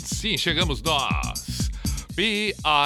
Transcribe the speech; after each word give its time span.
Sim, 0.00 0.36
chegamos 0.36 0.82
nós. 0.82 1.70
P-I-J-A-M-A 2.16 2.78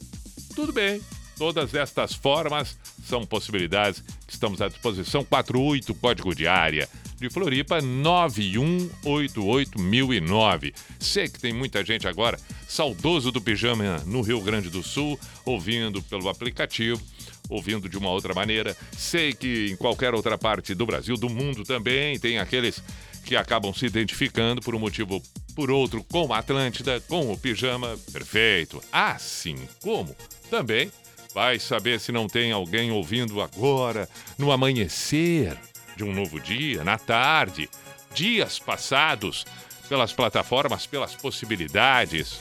Tudo 0.56 0.72
bem. 0.72 1.02
Todas 1.38 1.74
estas 1.74 2.14
formas 2.14 2.78
são 3.06 3.26
possibilidades 3.26 4.02
que 4.26 4.34
estamos 4.34 4.62
à 4.62 4.70
disposição. 4.70 5.24
48 5.24 5.94
código 5.96 6.34
de 6.34 6.48
área 6.48 6.88
de 7.18 7.30
Floripa 7.30 7.80
9188009. 7.80 10.74
Sei 11.00 11.28
que 11.28 11.40
tem 11.40 11.52
muita 11.54 11.84
gente 11.84 12.08
agora 12.08 12.40
saudoso 12.68 13.32
do 13.32 13.42
pijama 13.42 13.98
no 14.06 14.22
Rio 14.22 14.40
Grande 14.42 14.70
do 14.70 14.84
Sul, 14.84 15.20
ouvindo 15.46 16.02
pelo 16.04 16.30
aplicativo, 16.30 17.02
ouvindo 17.50 17.90
de 17.90 17.98
uma 17.98 18.10
outra 18.10 18.34
maneira. 18.34 18.76
Sei 18.98 19.34
que 19.34 19.72
em 19.72 19.76
qualquer 19.76 20.14
outra 20.14 20.38
parte 20.38 20.74
do 20.74 20.86
Brasil, 20.86 21.18
do 21.18 21.30
mundo 21.30 21.64
também, 21.64 22.18
tem 22.20 22.40
aqueles 22.40 22.82
que 23.26 23.36
acabam 23.36 23.74
se 23.74 23.86
identificando 23.86 24.62
por 24.62 24.74
um 24.76 24.80
motivo 24.80 25.22
por 25.56 25.72
outro 25.72 26.04
com 26.04 26.34
a 26.34 26.40
Atlântida, 26.40 27.00
com 27.02 27.32
o 27.32 27.38
pijama. 27.38 27.98
Perfeito. 28.12 28.84
Assim 28.92 29.58
como 29.82 30.16
também 30.50 30.92
Vai 31.36 31.60
saber 31.60 32.00
se 32.00 32.14
não 32.14 32.30
tem 32.30 32.54
alguém 32.54 32.94
ouvindo 32.94 33.42
agora, 33.42 34.08
no 34.38 34.54
amanhecer 34.54 35.58
de 35.98 36.02
um 36.02 36.14
novo 36.14 36.40
dia, 36.40 36.82
na 36.82 36.98
tarde, 36.98 37.70
dias 38.14 38.58
passados, 38.58 39.46
pelas 39.90 40.14
plataformas, 40.14 40.88
pelas 40.88 41.14
possibilidades. 41.14 42.40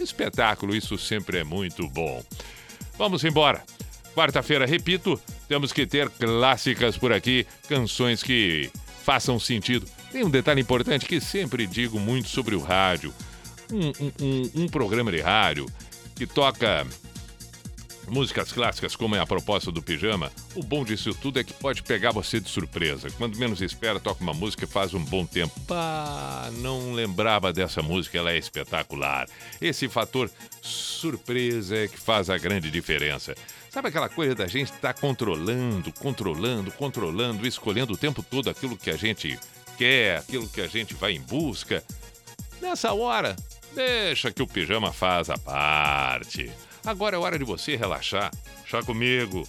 Espetáculo, 0.00 0.74
isso 0.74 0.98
sempre 0.98 1.38
é 1.38 1.44
muito 1.44 1.88
bom. 1.88 2.24
Vamos 2.98 3.22
embora. 3.22 3.62
Quarta-feira, 4.16 4.66
repito, 4.66 5.18
temos 5.46 5.72
que 5.72 5.86
ter 5.86 6.10
clássicas 6.10 6.98
por 6.98 7.12
aqui, 7.12 7.46
canções 7.68 8.20
que 8.20 8.68
façam 9.04 9.38
sentido. 9.38 9.86
Tem 10.10 10.24
um 10.24 10.30
detalhe 10.30 10.60
importante 10.60 11.06
que 11.06 11.20
sempre 11.20 11.68
digo 11.68 12.00
muito 12.00 12.28
sobre 12.28 12.56
o 12.56 12.60
rádio. 12.60 13.14
Um, 13.70 13.92
um, 14.04 14.12
um, 14.20 14.64
um 14.64 14.68
programa 14.68 15.12
de 15.12 15.20
rádio 15.20 15.66
que 16.16 16.26
toca 16.26 16.84
músicas 18.08 18.52
clássicas, 18.52 18.96
como 18.96 19.16
é 19.16 19.20
a 19.20 19.26
proposta 19.26 19.70
do 19.70 19.82
pijama, 19.82 20.32
o 20.54 20.62
bom 20.62 20.84
disso 20.84 21.14
tudo 21.14 21.38
é 21.40 21.44
que 21.44 21.52
pode 21.52 21.82
pegar 21.82 22.10
você 22.10 22.40
de 22.40 22.48
surpresa. 22.48 23.10
Quando 23.12 23.38
menos 23.38 23.60
espera, 23.60 24.00
toca 24.00 24.22
uma 24.22 24.34
música 24.34 24.64
e 24.64 24.68
faz 24.68 24.94
um 24.94 25.04
bom 25.04 25.24
tempo. 25.24 25.58
Pá, 25.60 26.50
não 26.58 26.92
lembrava 26.92 27.52
dessa 27.52 27.82
música, 27.82 28.18
ela 28.18 28.32
é 28.32 28.38
espetacular. 28.38 29.28
Esse 29.60 29.88
fator 29.88 30.30
surpresa 30.60 31.76
é 31.76 31.88
que 31.88 31.98
faz 31.98 32.28
a 32.30 32.38
grande 32.38 32.70
diferença. 32.70 33.34
Sabe 33.70 33.88
aquela 33.88 34.08
coisa 34.08 34.34
da 34.34 34.46
gente 34.46 34.72
estar 34.72 34.92
tá 34.92 35.00
controlando, 35.00 35.92
controlando, 35.92 36.70
controlando, 36.72 37.46
escolhendo 37.46 37.94
o 37.94 37.96
tempo 37.96 38.22
todo 38.22 38.50
aquilo 38.50 38.76
que 38.76 38.90
a 38.90 38.96
gente 38.96 39.38
quer, 39.78 40.18
aquilo 40.18 40.48
que 40.48 40.60
a 40.60 40.66
gente 40.66 40.94
vai 40.94 41.12
em 41.12 41.20
busca? 41.20 41.82
Nessa 42.60 42.92
hora, 42.92 43.34
deixa 43.74 44.30
que 44.30 44.42
o 44.42 44.46
pijama 44.46 44.92
faz 44.92 45.30
a 45.30 45.38
parte. 45.38 46.52
Agora 46.84 47.16
é 47.16 47.18
hora 47.18 47.38
de 47.38 47.44
você 47.44 47.76
relaxar. 47.76 48.30
Chá 48.66 48.82
comigo, 48.82 49.46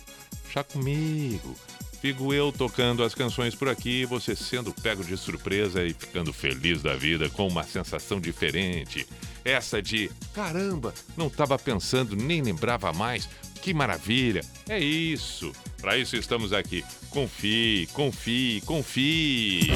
chá 0.52 0.64
comigo. 0.64 1.56
Fico 2.00 2.34
eu 2.34 2.52
tocando 2.52 3.02
as 3.02 3.16
canções 3.16 3.56
por 3.56 3.70
aqui, 3.70 4.06
você 4.06 4.36
sendo 4.36 4.74
pego 4.74 5.04
de 5.04 5.16
surpresa 5.16 5.84
e 5.86 5.94
ficando 5.94 6.34
feliz 6.34 6.82
da 6.82 6.96
vida 6.96 7.30
com 7.30 7.48
uma 7.48 7.64
sensação 7.64 8.20
diferente. 8.20 9.08
Essa 9.46 9.82
de 9.82 10.12
caramba, 10.34 10.94
não 11.16 11.28
estava 11.28 11.58
pensando, 11.58 12.14
nem 12.16 12.42
lembrava 12.42 12.92
mais. 12.92 13.30
Que 13.62 13.74
maravilha! 13.74 14.42
É 14.68 14.78
isso. 14.78 15.54
Para 15.80 15.98
isso 15.98 16.18
estamos 16.18 16.52
aqui. 16.52 16.84
Confie, 17.10 17.88
confie, 17.94 18.62
confie. 18.66 19.72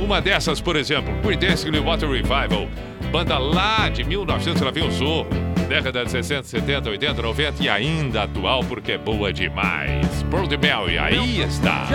Uma 0.00 0.22
dessas, 0.22 0.62
por 0.62 0.76
exemplo, 0.76 1.12
Creedence 1.20 1.68
Water 1.70 2.10
Revival, 2.10 2.68
banda 3.12 3.36
lá 3.36 3.90
de 3.90 4.02
1900, 4.02 4.62
ela 4.62 4.72
veio 4.72 4.90
Zorro 4.90 5.28
década 5.68 6.04
de 6.04 6.10
60, 6.10 6.44
70, 6.44 6.90
80, 6.90 7.22
90 7.22 7.62
e 7.62 7.68
ainda 7.68 8.22
atual 8.22 8.64
porque 8.64 8.92
é 8.92 8.98
boa 8.98 9.32
demais. 9.32 10.24
Pearl 10.30 10.46
de 10.46 10.56
Mel, 10.56 10.86
aí 10.98 11.40
está. 11.42 11.86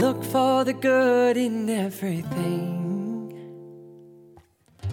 Look 0.00 0.24
for 0.24 0.64
the 0.64 0.72
good 0.72 1.36
in 1.36 1.68
everything. 1.68 2.78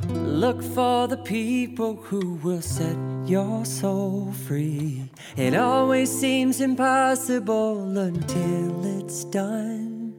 Look 0.09 0.61
for 0.61 1.07
the 1.07 1.17
people 1.17 1.95
who 1.95 2.35
will 2.43 2.61
set 2.61 2.97
your 3.25 3.65
soul 3.65 4.31
free. 4.47 5.09
It 5.37 5.55
always 5.55 6.11
seems 6.11 6.61
impossible 6.61 7.97
until 7.97 8.99
it's 8.99 9.23
done. 9.25 10.13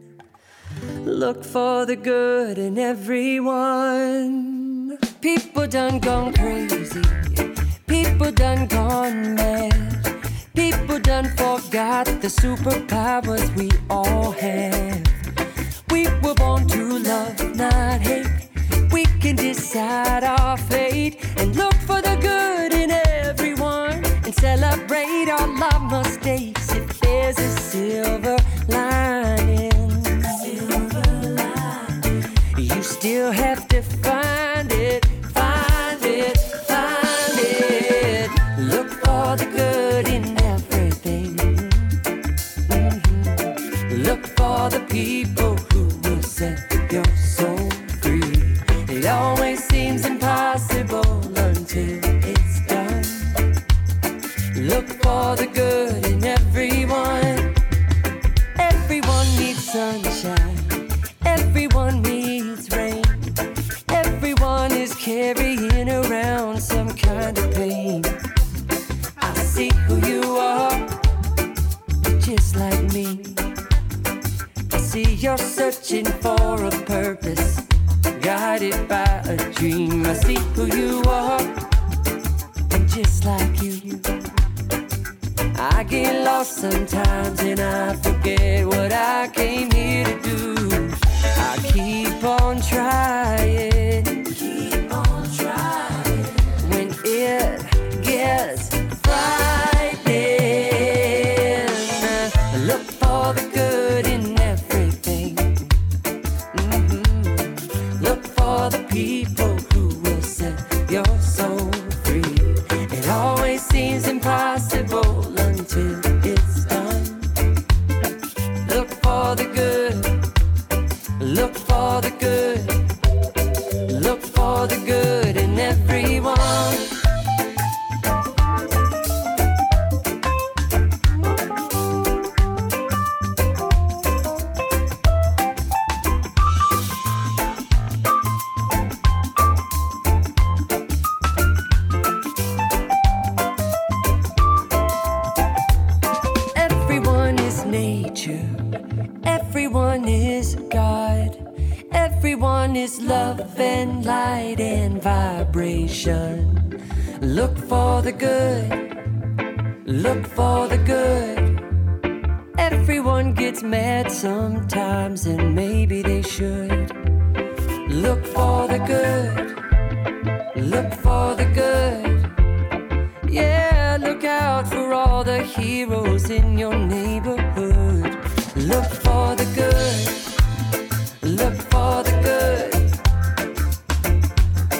Look 1.04 1.44
for 1.44 1.86
the 1.86 1.96
good 1.96 2.58
in 2.58 2.78
everyone. 2.78 4.56
People 5.20 5.66
done 5.66 5.98
gone 6.00 6.32
crazy. 6.32 7.02
People 7.86 8.32
done 8.32 8.66
gone 8.66 9.34
mad. 9.34 9.95
People 10.56 10.98
done 10.98 11.28
forgot 11.36 12.06
the 12.06 12.28
superpowers 12.28 13.54
we 13.56 13.70
all 13.90 14.30
have. 14.32 15.02
We 15.90 16.08
were 16.22 16.34
born 16.34 16.66
to 16.68 16.98
love, 16.98 17.54
not 17.54 18.00
hate. 18.00 18.26
We 18.90 19.04
can 19.20 19.36
decide 19.36 20.24
our 20.24 20.56
fate 20.56 21.18
and 21.36 21.54
look 21.54 21.74
for 21.74 22.00
the 22.00 22.16
good 22.22 22.72
in 22.72 22.90
everyone 22.90 24.02
and 24.24 24.34
celebrate 24.34 25.28
our 25.28 25.46
love 25.46 25.90
mistakes 25.90 26.72
if 26.72 27.00
there's 27.00 27.38
a 27.38 27.50
silver 27.60 28.38
lining. 28.68 29.90
Silver 30.40 31.36
lining. 31.36 32.24
You 32.56 32.82
still 32.82 33.30
have 33.30 33.68
to 33.68 33.75
good 55.56 56.04
in 56.04 56.22
everyone. 56.22 57.54
Everyone 58.58 59.26
needs 59.38 59.64
sunshine. 59.64 60.58
Everyone 61.24 62.02
needs 62.02 62.68
rain. 62.76 63.02
Everyone 63.88 64.70
is 64.72 64.94
carrying 64.94 65.88
around 65.88 66.60
some 66.60 66.90
kind 66.90 67.38
of 67.38 67.54
pain. 67.54 68.02
I 69.16 69.32
see 69.54 69.70
who 69.86 69.96
you 70.06 70.22
are, 70.36 70.76
just 72.18 72.56
like 72.56 72.82
me. 72.92 73.08
I 74.72 74.78
see 74.78 75.14
you're 75.14 75.38
searching 75.38 76.04
for 76.04 76.64
a 76.66 76.70
purpose, 76.84 77.62
guided 78.20 78.86
by 78.88 79.22
a 79.24 79.36
dream. 79.54 80.04
I 80.04 80.12
see 80.12 80.38
who 80.54 80.66
you 80.66 80.95
sometimes 86.46 87.40
and 87.40 87.60
I 87.60 87.94
forget 87.96 88.66
what 88.66 88.92
I 88.92 89.28
came 89.28 89.70
here 89.70 90.04
to 90.04 90.20
do. 90.22 90.55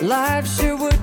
Life 0.07 0.47
sure 0.47 0.77
would 0.77 0.96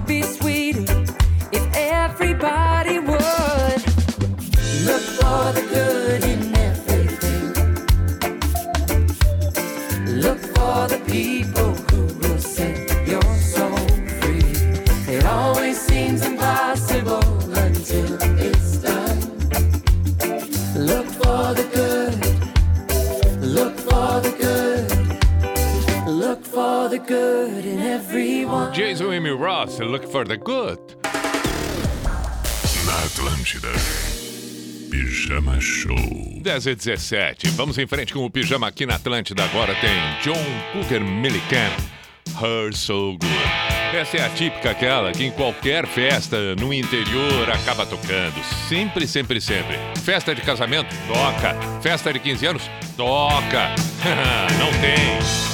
for 30.14 30.28
the 30.28 30.38
Good. 30.38 30.80
Na 32.86 33.04
Atlântida. 33.04 33.70
Pijama 34.92 35.60
Show. 35.60 36.40
10 36.40 36.68
e 36.68 36.76
17. 36.76 37.50
Vamos 37.56 37.80
em 37.80 37.88
frente 37.88 38.14
com 38.14 38.24
o 38.24 38.30
pijama 38.30 38.68
aqui 38.68 38.86
na 38.86 38.94
Atlântida. 38.94 39.44
Agora 39.44 39.74
tem 39.74 39.90
John 40.22 40.46
Cooker 40.72 41.02
Millican, 41.02 41.72
Her 42.40 42.72
So 42.76 43.18
Good. 43.18 43.98
Essa 43.98 44.18
é 44.18 44.26
a 44.28 44.30
típica 44.30 44.70
aquela 44.70 45.12
que 45.12 45.26
em 45.26 45.32
qualquer 45.32 45.88
festa 45.88 46.56
no 46.58 46.72
interior 46.72 47.50
acaba 47.50 47.84
tocando. 47.84 48.40
Sempre, 48.70 49.08
sempre, 49.08 49.42
sempre. 49.42 49.80
Festa 50.04 50.36
de 50.36 50.42
casamento? 50.44 50.94
Toca. 51.08 51.56
Festa 51.82 52.14
de 52.14 52.20
15 52.20 52.46
anos? 52.46 52.70
Toca. 52.96 53.74
Não 54.60 54.70
tem. 54.80 55.53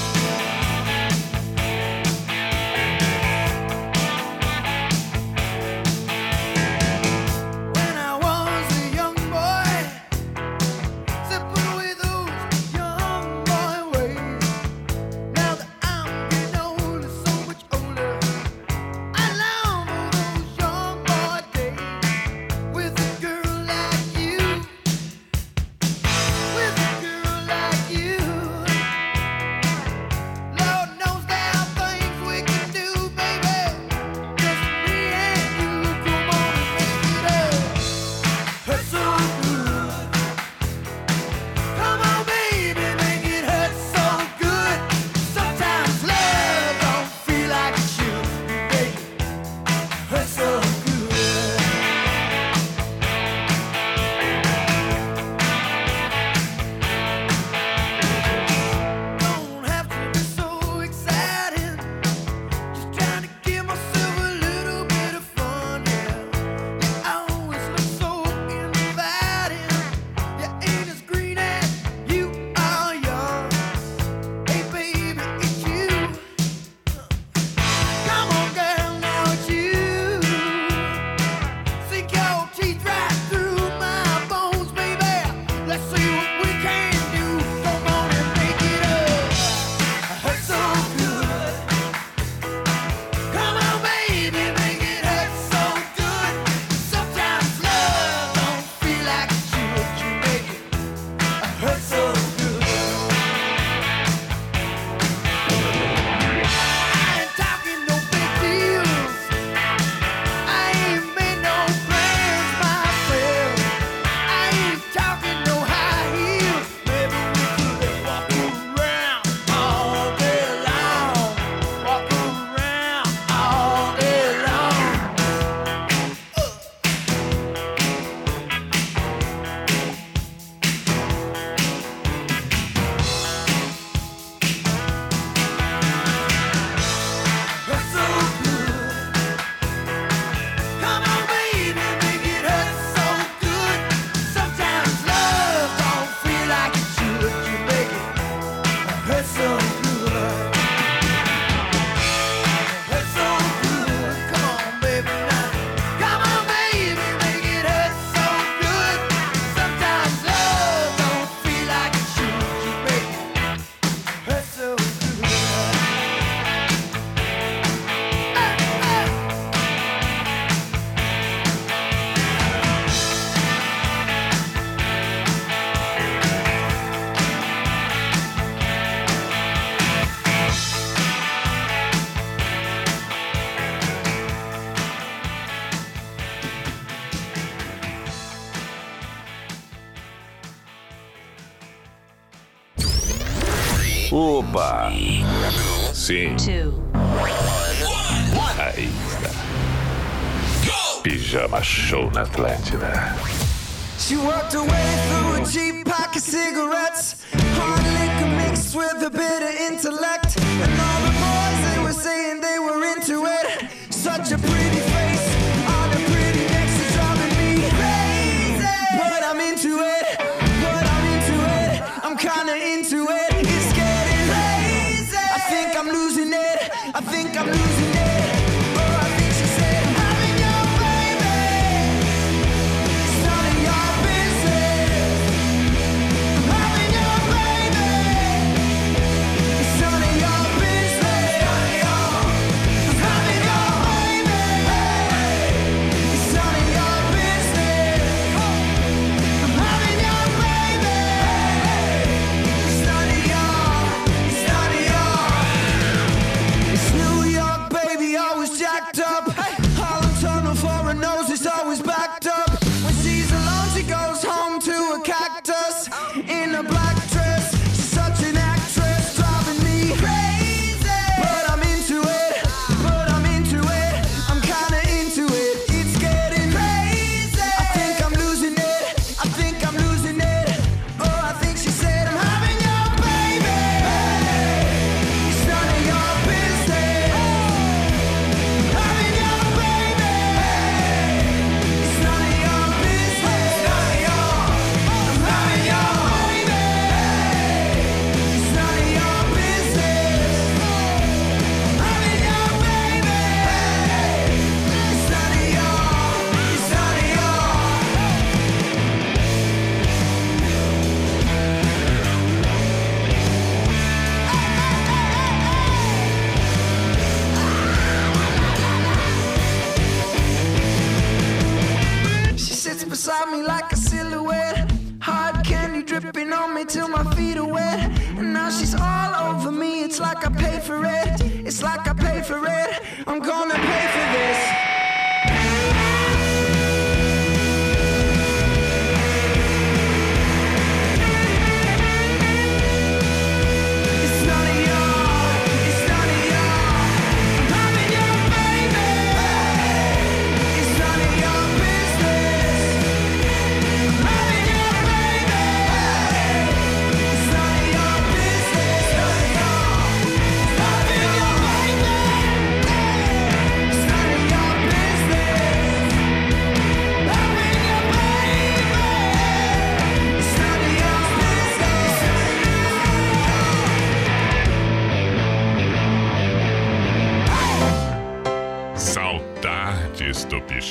She 203.98 204.16
walked 204.16 204.54
away 204.54 204.88
through 205.08 205.44
a 205.44 205.46
cheap 205.46 205.86
pack 205.86 206.16
of 206.16 206.22
cigarettes, 206.22 207.16
hard 207.34 207.84
liquor 207.84 208.50
mixed 208.50 208.76
with 208.76 209.04
a 209.04 209.10
bit 209.10 209.44
of 209.44 209.54
intellect. 209.68 210.19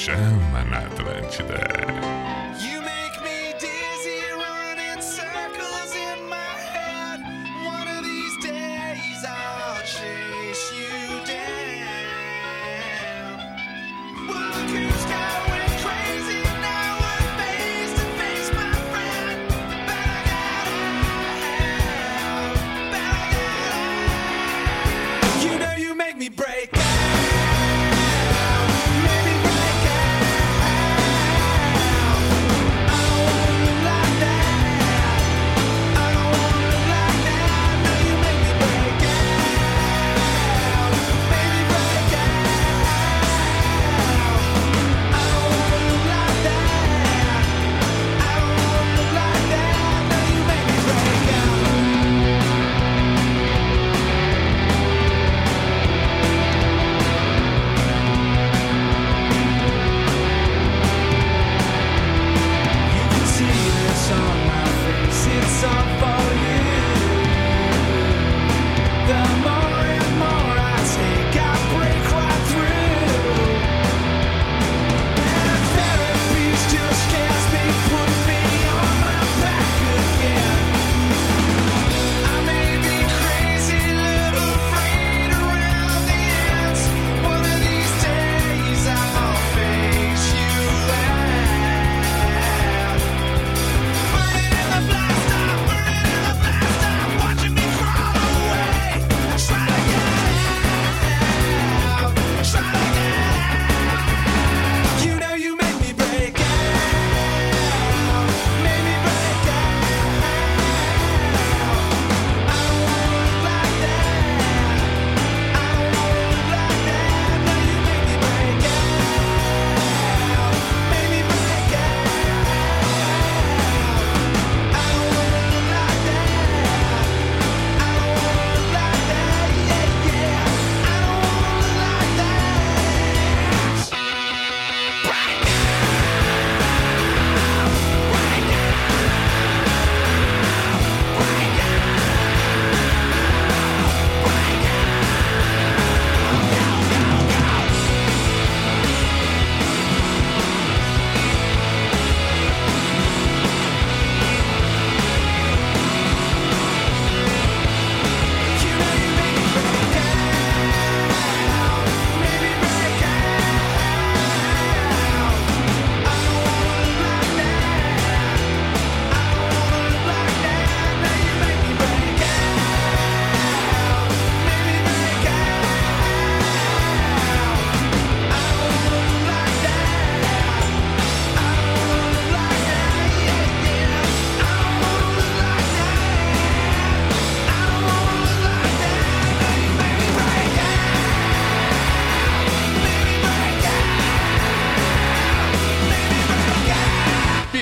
Pijama 0.08 0.64
na 0.64 0.78
Atlântida. 0.78 1.87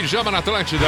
Pijama 0.06 0.30
na 0.30 0.38
Atlântida. 0.38 0.86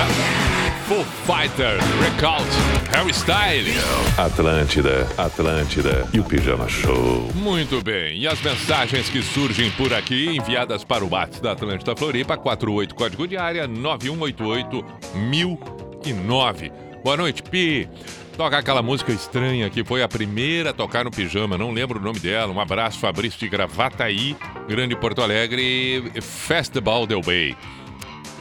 Full 0.87 1.05
Fighter, 1.27 1.77
Recount, 2.01 2.47
Harry 2.93 3.11
Styles. 3.11 3.75
Atlântida, 4.17 5.09
Atlântida 5.19 6.09
e 6.15 6.21
o 6.21 6.25
Pijama 6.25 6.69
Show. 6.69 7.29
Muito 7.35 7.83
bem. 7.83 8.17
E 8.17 8.29
as 8.29 8.41
mensagens 8.41 9.09
que 9.09 9.21
surgem 9.21 9.73
por 9.73 9.93
aqui, 9.93 10.37
enviadas 10.37 10.85
para 10.85 11.05
o 11.05 11.11
WhatsApp 11.11 11.43
da 11.43 11.51
Atlântida 11.51 11.97
Floripa, 11.97 12.37
48 12.37 12.95
código 12.95 13.27
de 13.27 13.37
área 13.37 13.67
9188 13.67 14.85
1009. 15.17 16.71
Boa 17.03 17.17
noite, 17.17 17.43
Pi. 17.43 17.89
Toca 18.37 18.57
aquela 18.57 18.83
música 18.83 19.11
estranha 19.11 19.69
que 19.69 19.83
foi 19.83 20.01
a 20.01 20.07
primeira 20.07 20.71
a 20.71 20.73
tocar 20.73 21.05
no 21.05 21.11
pijama, 21.11 21.59
não 21.59 21.73
lembro 21.73 21.99
o 21.99 22.03
nome 22.03 22.21
dela. 22.21 22.53
Um 22.53 22.61
abraço, 22.61 23.01
Fabrício 23.01 23.41
de 23.41 23.49
Gravataí, 23.49 24.37
Grande 24.69 24.95
Porto 24.95 25.23
Alegre, 25.23 26.09
Festival 26.23 27.05
Del 27.05 27.21
Bay. 27.21 27.57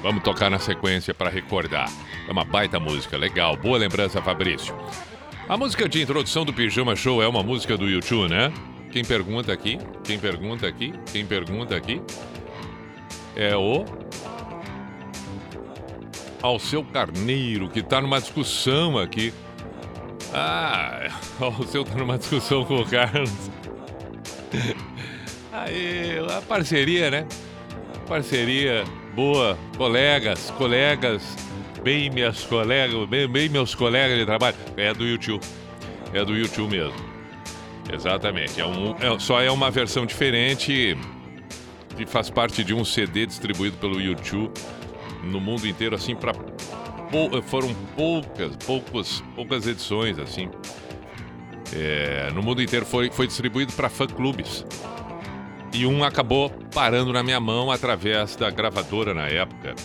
Vamos 0.07 0.23
tocar 0.23 0.49
na 0.49 0.57
sequência 0.57 1.13
para 1.13 1.29
recordar. 1.29 1.91
É 2.29 2.31
uma 2.31 2.45
baita 2.45 2.79
música, 2.79 3.17
legal. 3.17 3.57
Boa 3.57 3.77
lembrança, 3.77 4.21
Fabrício. 4.21 4.73
A 5.49 5.57
música 5.57 5.89
de 5.89 6.01
introdução 6.01 6.45
do 6.45 6.53
Pijama 6.53 6.95
Show 6.95 7.21
é 7.21 7.27
uma 7.27 7.43
música 7.43 7.75
do 7.75 7.89
YouTube, 7.89 8.29
né? 8.29 8.53
Quem 8.89 9.03
pergunta 9.03 9.51
aqui? 9.51 9.77
Quem 10.05 10.17
pergunta 10.17 10.65
aqui? 10.65 10.93
Quem 11.11 11.25
pergunta 11.25 11.75
aqui? 11.75 12.01
É 13.35 13.53
o 13.57 13.83
ao 16.41 16.57
seu 16.57 16.85
Carneiro, 16.85 17.67
que 17.67 17.79
está 17.79 17.99
numa 17.99 18.21
discussão 18.21 18.97
aqui. 18.97 19.33
Ah, 20.33 21.09
o 21.59 21.65
seu 21.65 21.83
tá 21.83 21.95
numa 21.95 22.17
discussão 22.17 22.63
com 22.63 22.77
o 22.77 22.85
Carlos. 22.89 23.51
Aí, 25.51 26.17
a 26.33 26.41
parceria, 26.43 27.11
né? 27.11 27.27
Parceria 28.07 28.85
boa, 29.17 29.57
colegas, 29.75 30.51
colegas, 30.59 31.35
bem 31.83 32.07
minhas 32.11 32.43
colegas, 32.43 33.09
bem, 33.09 33.27
bem 33.27 33.49
meus 33.49 33.73
colegas 33.73 34.15
de 34.19 34.25
trabalho. 34.25 34.55
É 34.77 34.93
do 34.93 35.03
YouTube. 35.03 35.43
É 36.13 36.23
do 36.23 36.37
YouTube 36.37 36.69
mesmo. 36.77 36.93
Exatamente. 37.91 38.61
É 38.61 38.65
um, 38.65 38.95
é, 38.99 39.17
só 39.17 39.41
é 39.41 39.49
uma 39.49 39.71
versão 39.71 40.05
diferente 40.05 40.95
que 41.95 42.05
faz 42.05 42.29
parte 42.29 42.63
de 42.63 42.75
um 42.75 42.85
CD 42.85 43.25
distribuído 43.25 43.77
pelo 43.77 43.99
YouTube 43.99 44.51
no 45.23 45.41
mundo 45.41 45.67
inteiro, 45.67 45.95
assim, 45.95 46.15
para 46.15 46.31
pou- 47.09 47.41
foram 47.41 47.73
poucas, 47.95 48.55
poucos, 48.57 49.23
poucas 49.35 49.65
edições, 49.65 50.19
assim. 50.19 50.47
É, 51.73 52.29
no 52.35 52.43
mundo 52.43 52.61
inteiro 52.61 52.85
foi, 52.85 53.09
foi 53.09 53.25
distribuído 53.25 53.73
para 53.73 53.89
fã-clubes. 53.89 54.63
E 55.77 55.85
um 55.85 56.03
acabou 56.03 56.49
parando 56.73 57.13
na 57.13 57.21
minha 57.21 57.39
mão 57.39 57.69
através 57.69 58.35
da 58.35 58.49
gravadora 58.49 59.13
na 59.13 59.27
época. 59.27 59.75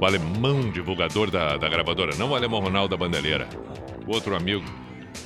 O 0.00 0.04
alemão 0.04 0.68
divulgador 0.70 1.30
da, 1.30 1.56
da 1.56 1.68
gravadora, 1.68 2.16
não 2.16 2.30
o 2.30 2.34
alemão 2.34 2.58
Ronaldo 2.60 2.88
da 2.90 2.96
Bandeleira. 2.96 3.48
O 4.04 4.12
outro 4.12 4.34
amigo 4.34 4.64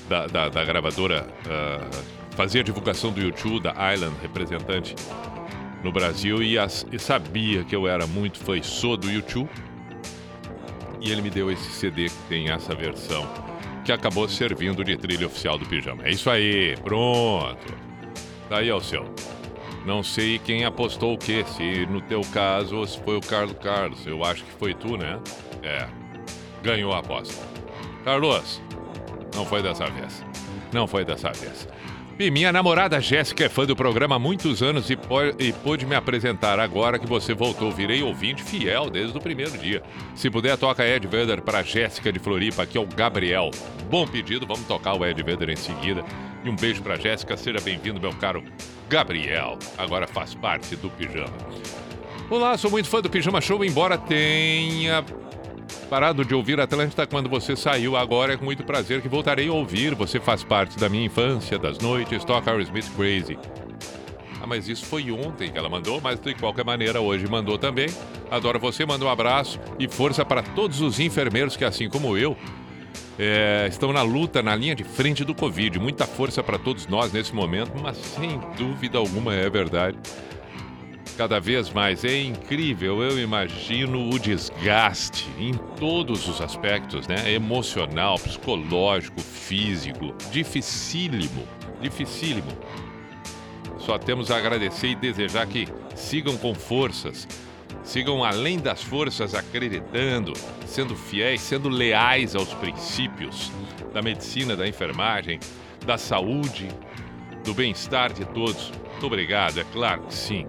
da, 0.09 0.27
da, 0.27 0.49
da 0.51 0.65
gravadora 0.65 1.27
ah, 1.49 1.89
fazia 2.37 2.63
divulgação 2.63 3.11
do 3.11 3.21
YouTube, 3.21 3.63
da 3.63 3.75
Island, 3.95 4.15
representante 4.21 4.95
no 5.83 5.91
Brasil, 5.91 6.43
e, 6.43 6.59
as- 6.59 6.87
e 6.93 6.99
sabia 6.99 7.65
que 7.65 7.75
eu 7.75 7.89
era 7.89 8.07
muito 8.07 8.39
fã 8.39 8.63
sou 8.63 8.99
do 8.99 9.11
YouTube. 9.11 9.49
E 11.01 11.11
ele 11.11 11.23
me 11.23 11.31
deu 11.31 11.51
esse 11.51 11.71
CD 11.71 12.05
que 12.11 12.23
tem 12.29 12.51
essa 12.51 12.75
versão, 12.75 13.27
que 13.83 13.91
acabou 13.91 14.29
servindo 14.29 14.85
de 14.85 14.95
trilha 14.99 15.27
oficial 15.27 15.57
do 15.57 15.65
Pijama. 15.67 16.03
É 16.05 16.11
isso 16.11 16.29
aí, 16.29 16.77
pronto. 16.85 17.75
Tá 18.51 18.59
aí, 18.59 18.69
ao 18.69 18.81
seu. 18.83 19.09
Não 19.85 20.03
sei 20.03 20.39
quem 20.39 20.65
apostou 20.65 21.15
o 21.15 21.19
quê, 21.19 21.45
se 21.57 21.87
no 21.87 22.01
teu 22.01 22.21
caso 22.33 22.77
ou 22.77 22.87
se 22.87 23.01
foi 23.01 23.17
o 23.17 23.21
Carlos 23.21 23.57
Carlos. 23.59 24.07
Eu 24.07 24.25
acho 24.25 24.45
que 24.45 24.53
foi 24.53 24.75
tu, 24.75 24.97
né? 24.97 25.19
É. 25.63 25.87
Ganhou 26.63 26.93
a 26.93 26.99
aposta. 26.99 27.43
Carlos, 28.05 28.61
não 29.35 29.45
foi 29.45 29.63
dessa 29.63 29.87
vez. 29.87 30.25
Não 30.73 30.87
foi 30.87 31.05
dessa 31.05 31.31
vez. 31.33 31.67
E 32.19 32.31
minha 32.31 32.53
namorada 32.53 33.01
Jéssica 33.01 33.47
é 33.47 33.49
fã 33.49 33.65
do 33.65 33.75
programa 33.75 34.17
há 34.17 34.19
muitos 34.19 34.63
anos 34.63 34.91
e, 34.91 34.99
e 35.39 35.53
pôde 35.55 35.87
me 35.87 35.95
apresentar 35.95 36.61
agora 36.61 36.99
que 36.99 37.07
você 37.07 37.33
voltou. 37.33 37.73
Virei 37.73 38.03
ouvinte 38.03 38.43
fiel 38.43 38.91
desde 38.91 39.17
o 39.17 39.21
primeiro 39.23 39.57
dia. 39.57 39.83
Se 40.15 40.29
puder, 40.29 40.59
toca 40.59 40.87
Ed 40.87 41.07
Vedder 41.07 41.41
para 41.41 41.63
Jéssica 41.63 42.13
de 42.13 42.19
Floripa, 42.19 42.65
aqui 42.65 42.77
é 42.77 42.81
o 42.81 42.85
Gabriel. 42.85 43.51
Bom 43.89 44.07
pedido, 44.07 44.47
vamos 44.47 44.67
tocar 44.67 44.93
o 45.01 45.07
Ed 45.07 45.23
Vedder 45.23 45.49
em 45.49 45.57
seguida. 45.57 46.05
E 46.43 46.49
um 46.49 46.57
beijo 46.57 46.83
para 46.83 46.97
Jéssica, 46.97 47.37
seja 47.37 47.61
bem-vindo, 47.61 48.01
meu 48.01 48.15
caro 48.15 48.43
Gabriel. 48.89 49.59
Agora 49.77 50.07
faz 50.07 50.35
parte 50.35 50.75
do 50.75 50.89
Pijama. 50.89 51.37
Olá, 52.31 52.57
sou 52.57 52.71
muito 52.71 52.89
fã 52.89 53.03
do 53.03 53.11
Pijama 53.11 53.43
Show, 53.43 53.63
embora 53.63 53.99
tenha 53.99 55.05
parado 55.91 56.25
de 56.25 56.35
ouvir 56.35 56.59
Atlântida 56.59 57.07
quando 57.07 57.29
você 57.29 57.55
saiu. 57.55 57.95
Agora 57.95 58.33
é 58.33 58.37
com 58.39 58.45
muito 58.45 58.65
prazer 58.65 59.03
que 59.03 59.09
voltarei 59.09 59.49
a 59.49 59.53
ouvir. 59.53 59.95
Você 59.97 60.19
faz 60.19 60.43
parte 60.43 60.79
da 60.79 60.89
minha 60.89 61.05
infância, 61.05 61.59
das 61.59 61.79
noites, 61.79 62.25
toca 62.25 62.51
Aerosmith 62.51 62.89
Crazy. 62.97 63.39
Ah, 64.41 64.47
mas 64.47 64.67
isso 64.67 64.87
foi 64.87 65.11
ontem 65.13 65.53
que 65.53 65.59
ela 65.59 65.69
mandou, 65.69 66.01
mas 66.01 66.19
de 66.19 66.35
qualquer 66.35 66.65
maneira 66.65 67.03
hoje 67.03 67.27
mandou 67.27 67.59
também. 67.59 67.91
Adoro 68.31 68.59
você, 68.59 68.87
manda 68.87 69.05
um 69.05 69.11
abraço 69.11 69.61
e 69.79 69.87
força 69.87 70.25
para 70.25 70.43
todos 70.43 70.81
os 70.81 70.99
enfermeiros 70.99 71.55
que, 71.55 71.65
assim 71.65 71.91
como 71.91 72.17
eu, 72.17 72.35
é, 73.19 73.67
estão 73.69 73.93
na 73.93 74.03
luta, 74.03 74.43
na 74.43 74.57
linha 74.57 74.75
de 74.75 74.85
frente 74.85 75.25
do 75.25 75.35
Covid. 75.35 75.79
Muita 75.79 76.07
força 76.07 76.43
para 76.43 76.59
todos 76.59 76.87
nós 76.87 77.13
nesse 77.13 77.35
momento, 77.35 77.73
mas 77.81 77.97
sem 77.97 78.41
dúvida 78.57 78.99
alguma 78.99 79.35
é 79.35 79.49
verdade. 79.51 79.99
Cada 81.17 81.39
vez 81.39 81.71
mais 81.71 82.03
é 82.03 82.19
incrível, 82.19 83.03
eu 83.03 83.19
imagino 83.19 84.09
o 84.09 84.19
desgaste 84.19 85.29
em 85.39 85.53
todos 85.79 86.27
os 86.27 86.41
aspectos, 86.41 87.07
né? 87.07 87.31
Emocional, 87.31 88.19
psicológico, 88.19 89.21
físico, 89.21 90.15
dificílimo, 90.33 91.47
dificílimo. 91.83 92.51
Só 93.79 93.99
temos 93.99 94.31
a 94.31 94.39
agradecer 94.39 94.89
e 94.89 94.95
desejar 94.95 95.47
que 95.47 95.69
sigam 95.95 96.39
com 96.39 96.55
forças, 96.55 97.29
sigam 97.83 98.25
além 98.25 98.59
das 98.59 98.83
forças 98.83 99.35
acreditando, 99.35 100.33
sendo 100.67 100.95
fiéis, 100.95 101.41
sendo 101.41 101.69
leais 101.69 102.35
aos 102.35 102.53
princípios 102.55 103.51
da 103.93 104.03
medicina, 104.03 104.57
da 104.57 104.69
enfermagem, 104.69 105.41
da 105.85 105.99
saúde, 105.99 106.69
do 107.45 107.55
bem-estar 107.55 108.13
de 108.13 108.25
todos. 108.27 108.73
Muito 108.93 109.07
obrigado, 109.07 109.59
é 109.59 109.65
claro 109.73 110.03
que 110.03 110.15
sim. 110.15 110.47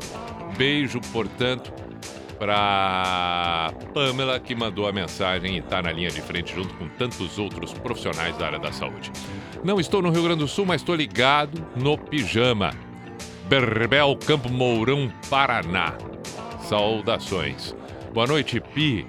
Beijo, 0.57 0.99
portanto, 1.11 1.73
para 2.37 3.71
Pamela, 3.93 4.39
que 4.39 4.55
mandou 4.55 4.87
a 4.87 4.91
mensagem 4.91 5.55
e 5.55 5.59
está 5.59 5.81
na 5.81 5.91
linha 5.91 6.09
de 6.09 6.21
frente 6.21 6.53
junto 6.55 6.73
com 6.73 6.87
tantos 6.89 7.37
outros 7.37 7.71
profissionais 7.71 8.35
da 8.37 8.47
área 8.47 8.59
da 8.59 8.71
saúde. 8.71 9.11
Não 9.63 9.79
estou 9.79 10.01
no 10.01 10.09
Rio 10.09 10.23
Grande 10.23 10.39
do 10.39 10.47
Sul, 10.47 10.65
mas 10.65 10.81
estou 10.81 10.95
ligado 10.95 11.63
no 11.75 11.97
pijama. 11.97 12.71
Berbel, 13.47 14.17
Campo 14.25 14.49
Mourão, 14.49 15.11
Paraná. 15.29 15.93
Saudações. 16.71 17.75
Boa 18.13 18.25
noite, 18.25 18.61
Pi. 18.61 19.05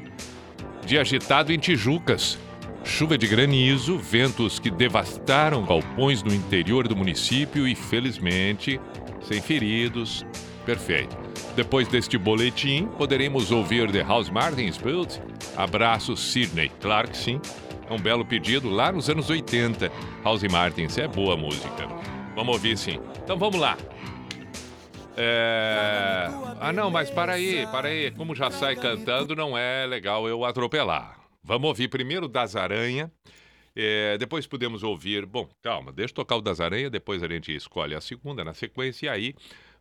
Dia 0.85 1.03
agitado 1.03 1.53
em 1.53 1.59
Tijucas. 1.61 2.37
Chuva 2.83 3.17
de 3.17 3.29
granizo, 3.29 3.97
ventos 3.97 4.59
que 4.59 4.69
devastaram 4.69 5.65
galpões 5.65 6.25
no 6.25 6.35
interior 6.35 6.89
do 6.89 6.97
município 6.97 7.69
e, 7.69 7.77
felizmente, 7.77 8.81
sem 9.21 9.41
feridos. 9.41 10.27
Perfeito. 10.67 11.17
Depois 11.55 11.87
deste 11.87 12.19
boletim, 12.19 12.89
poderemos 12.99 13.53
ouvir 13.53 13.93
The 13.93 14.03
House 14.03 14.29
Martins 14.29 14.77
Built. 14.77 15.21
Abraço, 15.57 16.17
Sidney. 16.17 16.69
Claro 16.81 17.11
que 17.11 17.17
sim. 17.17 17.41
É 17.89 17.95
um 17.95 17.99
belo 18.01 18.25
pedido 18.25 18.69
lá 18.71 18.91
nos 18.91 19.09
anos 19.09 19.31
80. 19.31 19.89
House 20.25 20.43
Martins 20.51 20.99
é 20.99 21.07
boa 21.07 21.37
música. 21.37 21.87
Vamos 22.35 22.55
ouvir 22.55 22.77
sim. 22.77 22.99
Então 23.23 23.39
vamos 23.39 23.61
lá. 23.61 23.79
É... 25.17 26.29
Ah, 26.61 26.73
não, 26.73 26.91
mas 26.91 27.11
para 27.11 27.35
aí, 27.35 27.67
para 27.67 27.89
aí. 27.89 28.11
Como 28.13 28.35
já 28.35 28.51
sai 28.51 28.77
cantando, 28.77 29.37
não 29.37 29.57
é 29.57 29.87
legal 29.87 30.29
eu 30.29 30.45
atropelar. 30.45 31.19
Vamos 31.43 31.69
ouvir 31.69 31.89
primeiro 31.89 32.29
Das 32.29 32.57
Aranha. 32.57 33.11
É, 33.75 34.17
depois 34.19 34.47
podemos 34.47 34.83
ouvir. 34.83 35.27
Bom, 35.27 35.49
calma, 35.63 35.93
deixa 35.93 36.13
eu 36.13 36.17
tocar 36.17 36.37
o 36.37 36.41
Das 36.41 36.61
Aranha, 36.61 36.91
depois 36.91 37.23
a 37.23 37.29
gente 37.29 37.55
escolhe 37.55 37.95
a 37.95 38.01
segunda 38.01 38.45
na 38.45 38.55
sequência 38.55 39.07
e 39.07 39.09
aí 39.09 39.35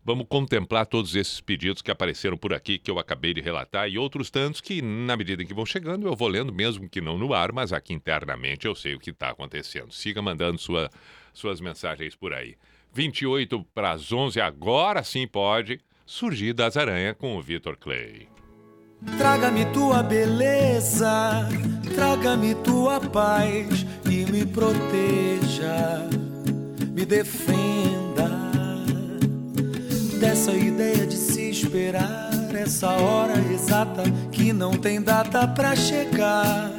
vamos 0.04 0.26
contemplar 0.28 0.86
todos 0.86 1.16
esses 1.16 1.40
pedidos 1.40 1.82
que 1.82 1.92
apareceram 1.92 2.38
por 2.38 2.54
aqui, 2.54 2.78
que 2.80 2.90
eu 2.90 2.98
acabei 2.98 3.34
de 3.34 3.42
relatar, 3.42 3.88
e 3.88 3.98
outros 3.98 4.32
tantos 4.32 4.60
que, 4.60 4.82
na 4.82 5.16
medida 5.16 5.44
em 5.44 5.46
que 5.46 5.54
vão 5.54 5.66
chegando, 5.66 6.08
eu 6.08 6.16
vou 6.16 6.28
lendo, 6.28 6.52
mesmo 6.52 6.90
que 6.90 7.00
não 7.00 7.18
no 7.18 7.34
ar, 7.34 7.52
mas 7.52 7.72
aqui 7.72 7.94
internamente 7.94 8.66
eu 8.66 8.74
sei 8.74 8.96
o 8.96 9.00
que 9.00 9.12
está 9.12 9.30
acontecendo. 9.30 9.92
Siga 9.92 10.22
mandando 10.22 10.58
sua, 10.58 10.90
suas 11.34 11.62
mensagens 11.62 12.16
por 12.16 12.34
aí. 12.34 12.56
28 12.94 13.66
para 13.74 13.92
as 13.92 14.12
11, 14.12 14.42
agora 14.42 15.04
sim 15.04 15.28
pode 15.28 15.80
surgir 16.06 16.54
Das 16.54 16.76
Aranha 16.76 17.14
com 17.14 17.38
o 17.38 17.42
Vitor 17.42 17.78
Clay. 17.78 18.28
Traga-me 19.18 19.66
tua 19.68 20.04
beleza, 20.04 21.48
traga-me 21.96 22.54
tua 22.56 23.00
paz 23.00 23.86
e 24.10 24.26
me 24.32 24.46
proteja, 24.46 26.08
me 26.94 27.06
defenda 27.06 28.30
dessa 30.20 30.52
ideia 30.52 31.08
de 31.08 31.16
se 31.16 31.50
esperar 31.50 32.30
essa 32.54 32.92
hora 32.92 33.40
exata 33.52 34.04
que 34.32 34.54
não 34.54 34.74
tem 34.74 35.02
data 35.02 35.48
pra 35.48 35.76
chegar. 35.76 36.72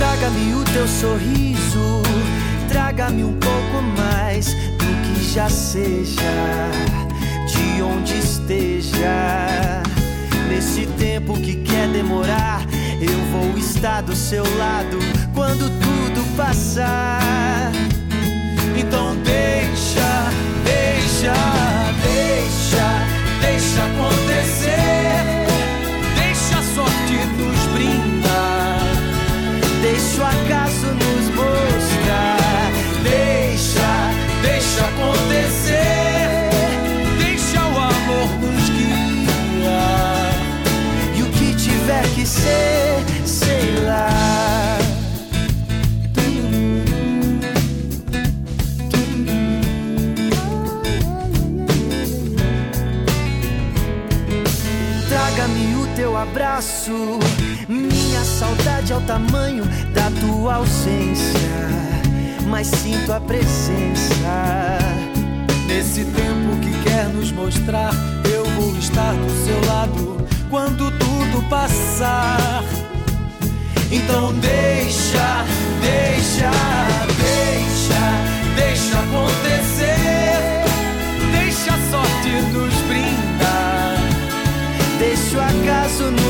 Traga-me 0.00 0.54
o 0.54 0.64
teu 0.64 0.88
sorriso, 0.88 2.00
traga-me 2.70 3.22
um 3.22 3.34
pouco 3.34 3.82
mais 3.98 4.54
do 4.54 4.86
que 5.04 5.22
já 5.22 5.46
seja, 5.50 6.22
de 7.46 7.82
onde 7.82 8.16
esteja. 8.18 9.82
Nesse 10.48 10.86
tempo 10.98 11.34
que 11.34 11.56
quer 11.56 11.86
demorar, 11.88 12.62
eu 12.98 13.18
vou 13.30 13.58
estar 13.58 14.00
do 14.00 14.16
seu 14.16 14.42
lado 14.56 14.98
quando 15.34 15.68
tudo 15.68 16.34
passar. 16.34 17.70
Então 18.74 19.14
deixa, 19.16 20.30
deixa, 20.64 21.34
deixa, 22.02 23.42
deixa 23.42 23.84
acontecer. 23.84 25.39
Abraço. 56.60 57.18
Minha 57.68 58.22
saudade 58.22 58.92
é 58.92 58.96
o 58.96 59.00
tamanho 59.00 59.64
da 59.94 60.10
tua 60.20 60.56
ausência. 60.56 61.50
Mas 62.46 62.66
sinto 62.66 63.12
a 63.12 63.20
presença. 63.20 64.78
Nesse 65.66 66.04
tempo 66.04 66.56
que 66.60 66.82
quer 66.82 67.08
nos 67.08 67.32
mostrar, 67.32 67.92
eu 68.30 68.44
vou 68.56 68.76
estar 68.76 69.14
do 69.14 69.30
seu 69.44 69.72
lado 69.72 70.18
quando 70.50 70.90
tudo 70.98 71.48
passar. 71.48 72.62
Então 73.90 74.32
deixa, 74.34 75.44
deixa, 75.80 76.50
deixa, 77.16 78.02
deixa 78.56 78.98
acontecer. 78.98 80.64
Deixa 81.32 81.72
a 81.72 81.90
sorte 81.90 82.30
nos 82.52 82.74
brindar. 82.82 83.30
Deixa 84.98 85.38
o 85.38 85.40
acaso 85.40 86.10
nos 86.10 86.29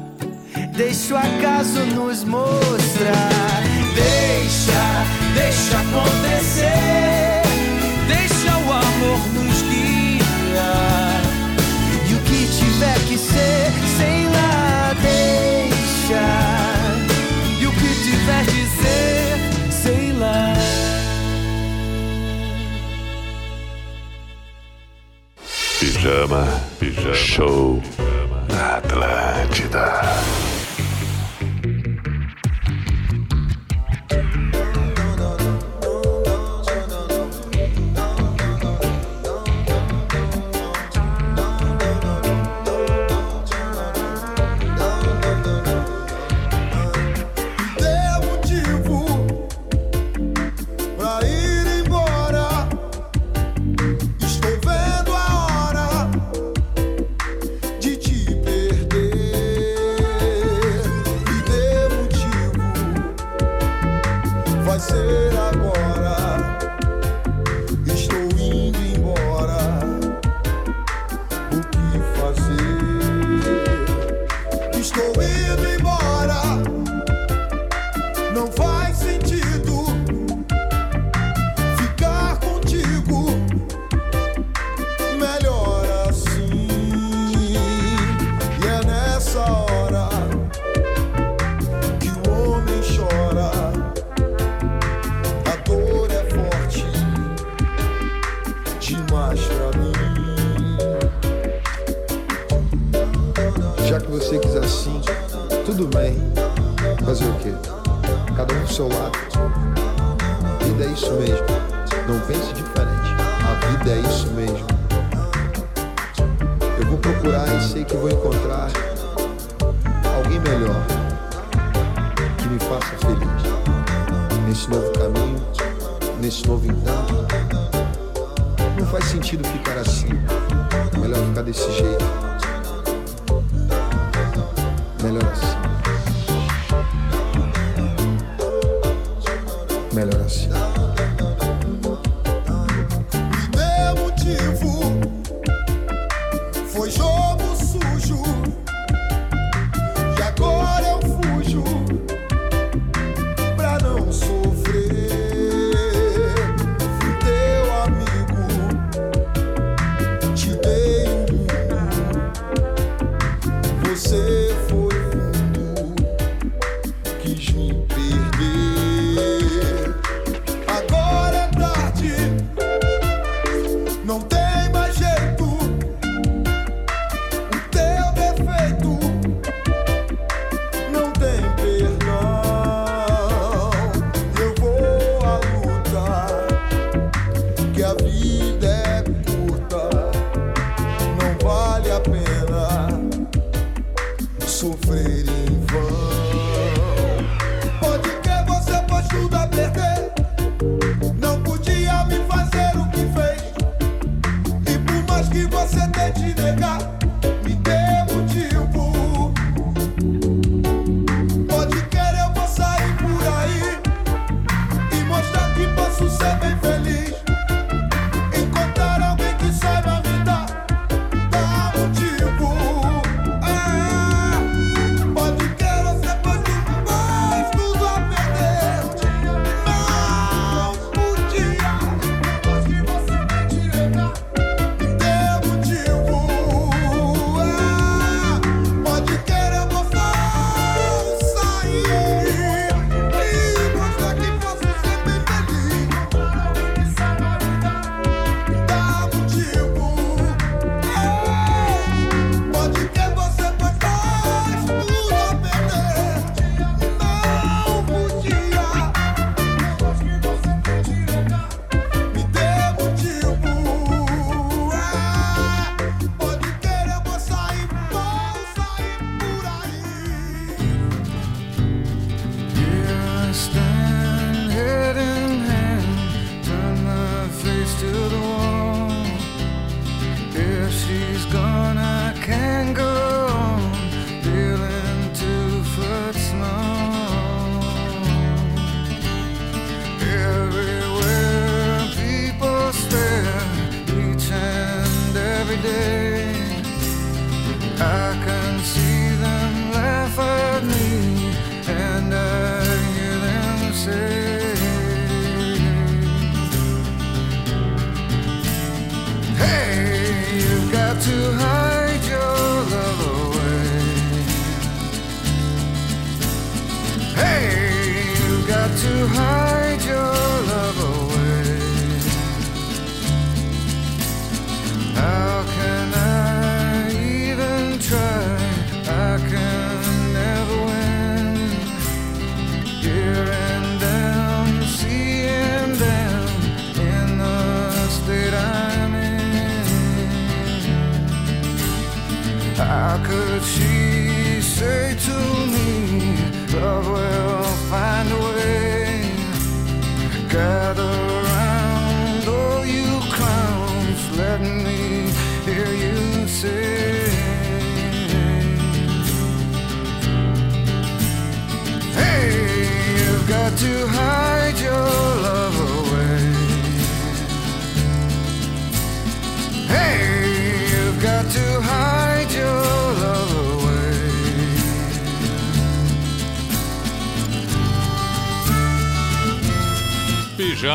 Deixa 0.73 1.13
o 1.13 1.17
acaso 1.17 1.79
nos 1.85 2.23
mostrar. 2.23 3.61
Deixa, 3.93 5.05
deixa 5.35 5.77
acontecer. 5.77 7.41
Deixa 8.07 8.57
o 8.57 8.71
amor 8.71 9.19
nos 9.33 9.61
guiar. 9.63 11.21
E 12.09 12.13
o 12.13 12.19
que 12.21 12.47
tiver 12.57 12.99
que 13.07 13.17
ser, 13.17 13.71
sei 13.97 14.25
lá, 14.27 14.95
deixa. 15.01 16.23
E 17.59 17.67
o 17.67 17.71
que 17.71 18.03
tiver 18.03 18.45
de 18.45 18.65
ser, 18.81 19.37
sei 19.71 20.13
lá. 20.13 20.53
Pijama, 25.79 26.47
pijama, 26.79 27.13
show 27.13 27.81
na 28.49 28.77
Atlântida. 28.77 30.40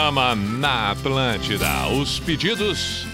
programa 0.06 0.36
na 0.36 0.92
Atlântida. 0.92 1.88
Os 1.88 2.20
pedidos 2.20 3.04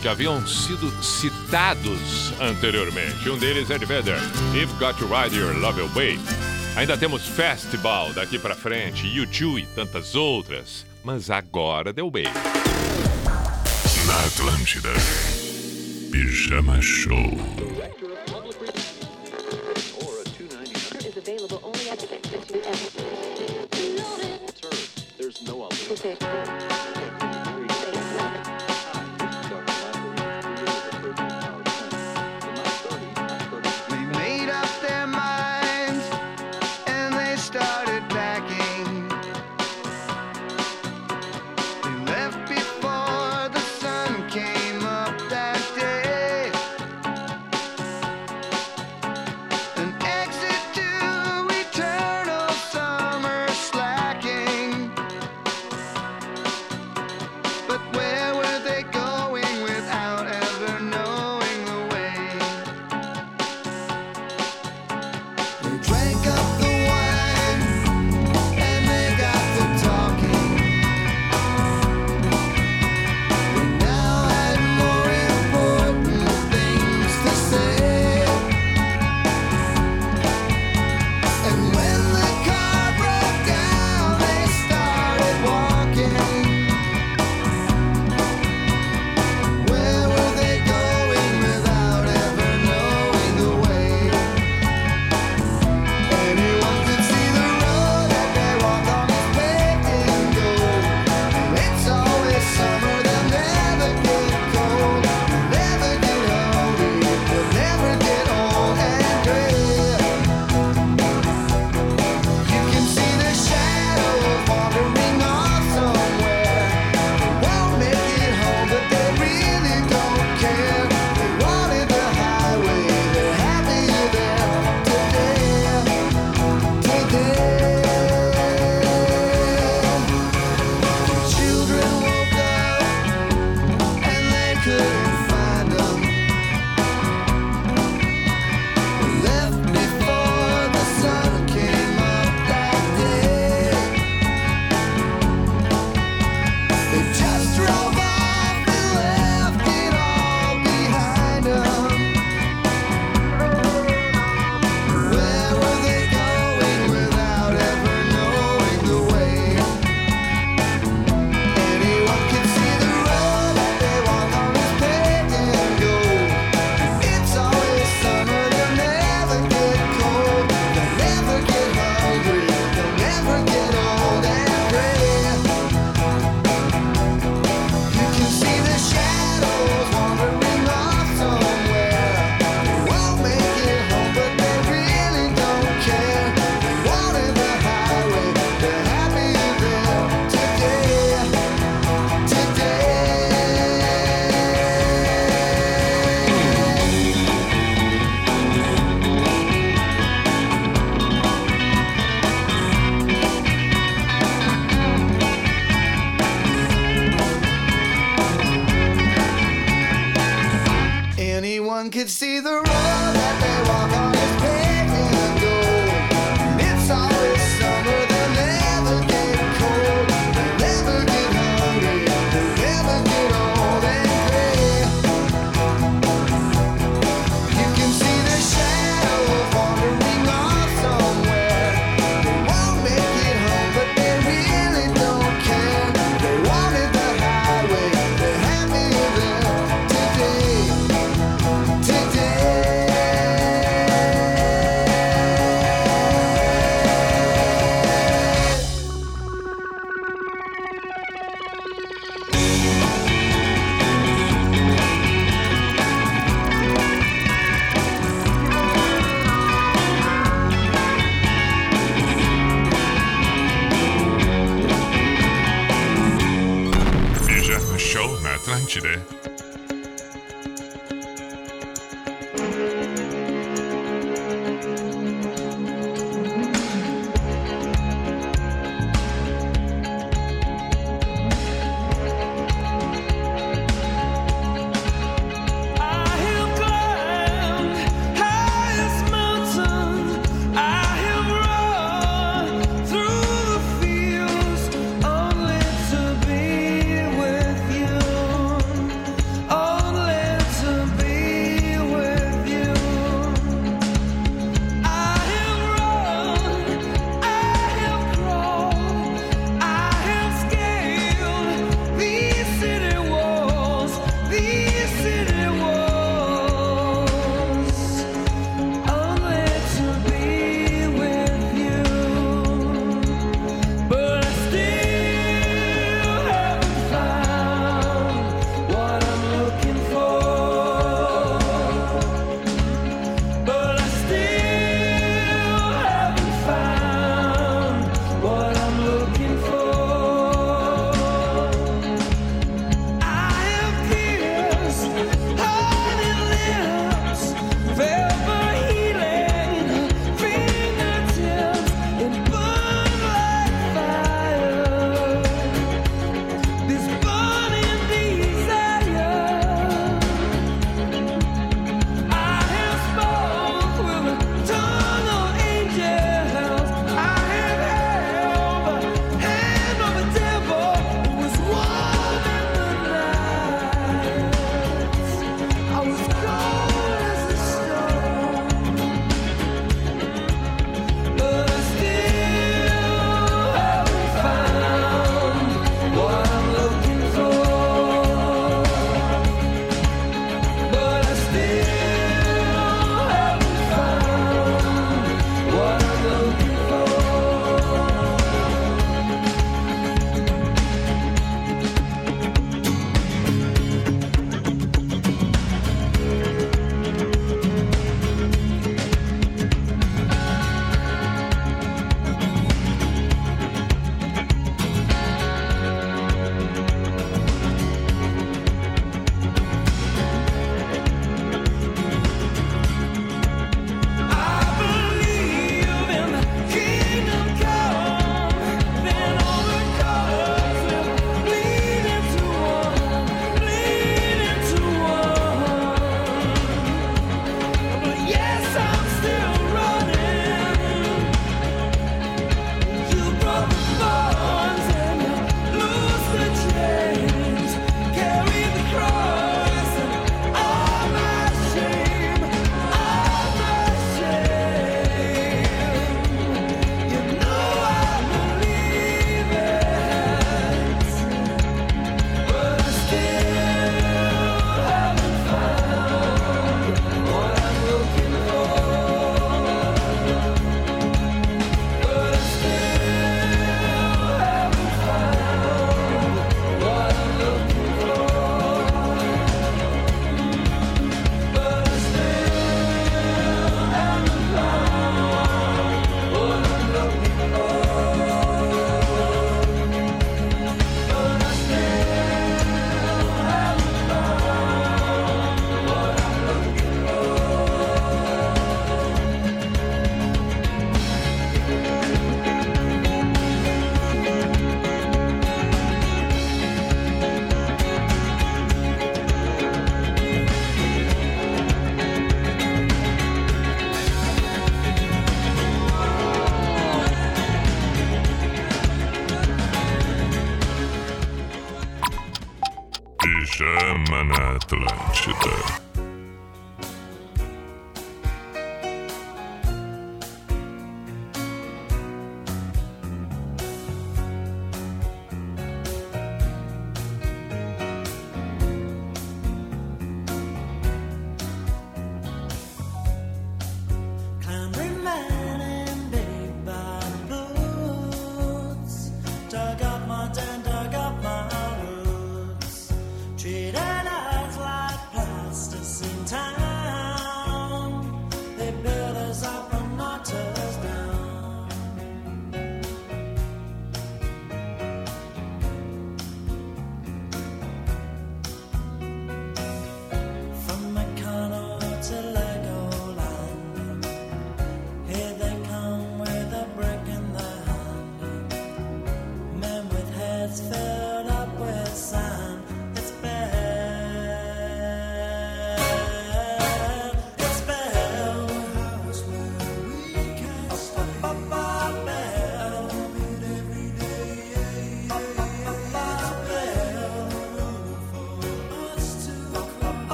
que 0.00 0.06
haviam 0.06 0.46
sido 0.46 0.88
citados 1.02 2.32
anteriormente. 2.40 3.28
Um 3.28 3.36
deles 3.36 3.68
é 3.68 3.78
de 3.78 3.84
Vedder, 3.84 4.20
You've 4.54 4.72
Got 4.78 4.96
to 4.98 5.06
Ride 5.06 5.36
Your 5.36 5.56
Love 5.58 5.80
Away. 5.80 6.20
Ainda 6.76 6.96
temos 6.96 7.26
Festival 7.26 8.12
daqui 8.12 8.38
para 8.38 8.54
frente, 8.54 9.08
U2 9.08 9.62
e 9.62 9.66
tantas 9.74 10.14
outras. 10.14 10.86
Mas 11.02 11.30
agora 11.30 11.92
deu 11.92 12.08
bem. 12.10 12.26
Na 14.06 14.24
Atlântida, 14.24 14.90
Pijama 16.12 16.80
Show. 16.80 17.73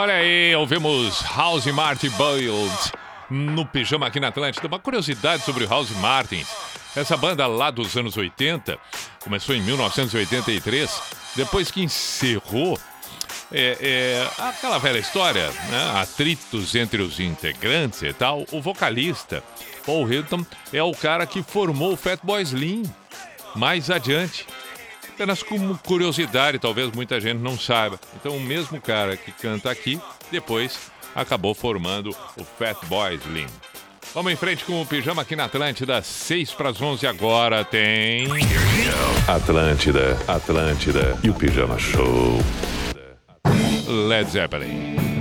Olha 0.00 0.14
aí, 0.14 0.54
ouvimos 0.54 1.22
House 1.22 1.66
Martin 1.66 2.10
Boiled 2.10 2.92
no 3.28 3.66
pijama 3.66 4.06
aqui 4.06 4.20
na 4.20 4.28
Atlântida. 4.28 4.68
Uma 4.68 4.78
curiosidade 4.78 5.42
sobre 5.42 5.64
o 5.64 5.68
House 5.68 5.90
Martin. 5.96 6.46
Essa 6.94 7.16
banda 7.16 7.48
lá 7.48 7.68
dos 7.72 7.96
anos 7.96 8.16
80 8.16 8.78
começou 9.18 9.56
em 9.56 9.60
1983, 9.60 11.02
depois 11.34 11.72
que 11.72 11.82
encerrou 11.82 12.78
é, 13.50 13.76
é, 13.80 14.30
aquela 14.40 14.78
velha 14.78 15.00
história, 15.00 15.50
né? 15.68 16.00
atritos 16.00 16.76
entre 16.76 17.02
os 17.02 17.18
integrantes 17.18 18.00
e 18.02 18.12
tal. 18.12 18.44
O 18.52 18.62
vocalista 18.62 19.42
Paul 19.84 20.08
Hilton 20.08 20.46
é 20.72 20.80
o 20.80 20.92
cara 20.92 21.26
que 21.26 21.42
formou 21.42 21.94
o 21.94 21.96
Fatboy 21.96 22.40
Slim 22.40 22.84
mais 23.52 23.90
adiante. 23.90 24.46
Apenas 25.18 25.42
como 25.42 25.76
curiosidade, 25.78 26.60
talvez 26.60 26.92
muita 26.92 27.20
gente 27.20 27.40
não 27.40 27.58
saiba. 27.58 27.98
Então, 28.14 28.36
o 28.36 28.40
mesmo 28.40 28.80
cara 28.80 29.16
que 29.16 29.32
canta 29.32 29.68
aqui, 29.68 30.00
depois 30.30 30.92
acabou 31.12 31.56
formando 31.56 32.10
o 32.36 32.44
Fatboy 32.44 33.16
Slim. 33.16 33.48
Vamos 34.14 34.32
em 34.32 34.36
frente 34.36 34.64
com 34.64 34.80
o 34.80 34.86
pijama 34.86 35.22
aqui 35.22 35.34
na 35.34 35.46
Atlântida, 35.46 36.00
6 36.00 36.52
para 36.52 36.68
as 36.68 36.80
11 36.80 37.04
agora 37.08 37.64
tem. 37.64 38.28
Atlântida, 39.26 40.16
Atlântida 40.28 41.18
e 41.24 41.30
o 41.30 41.34
Pijama 41.34 41.80
Show. 41.80 42.38
Led 43.88 44.30
Zeppelin. 44.30 45.17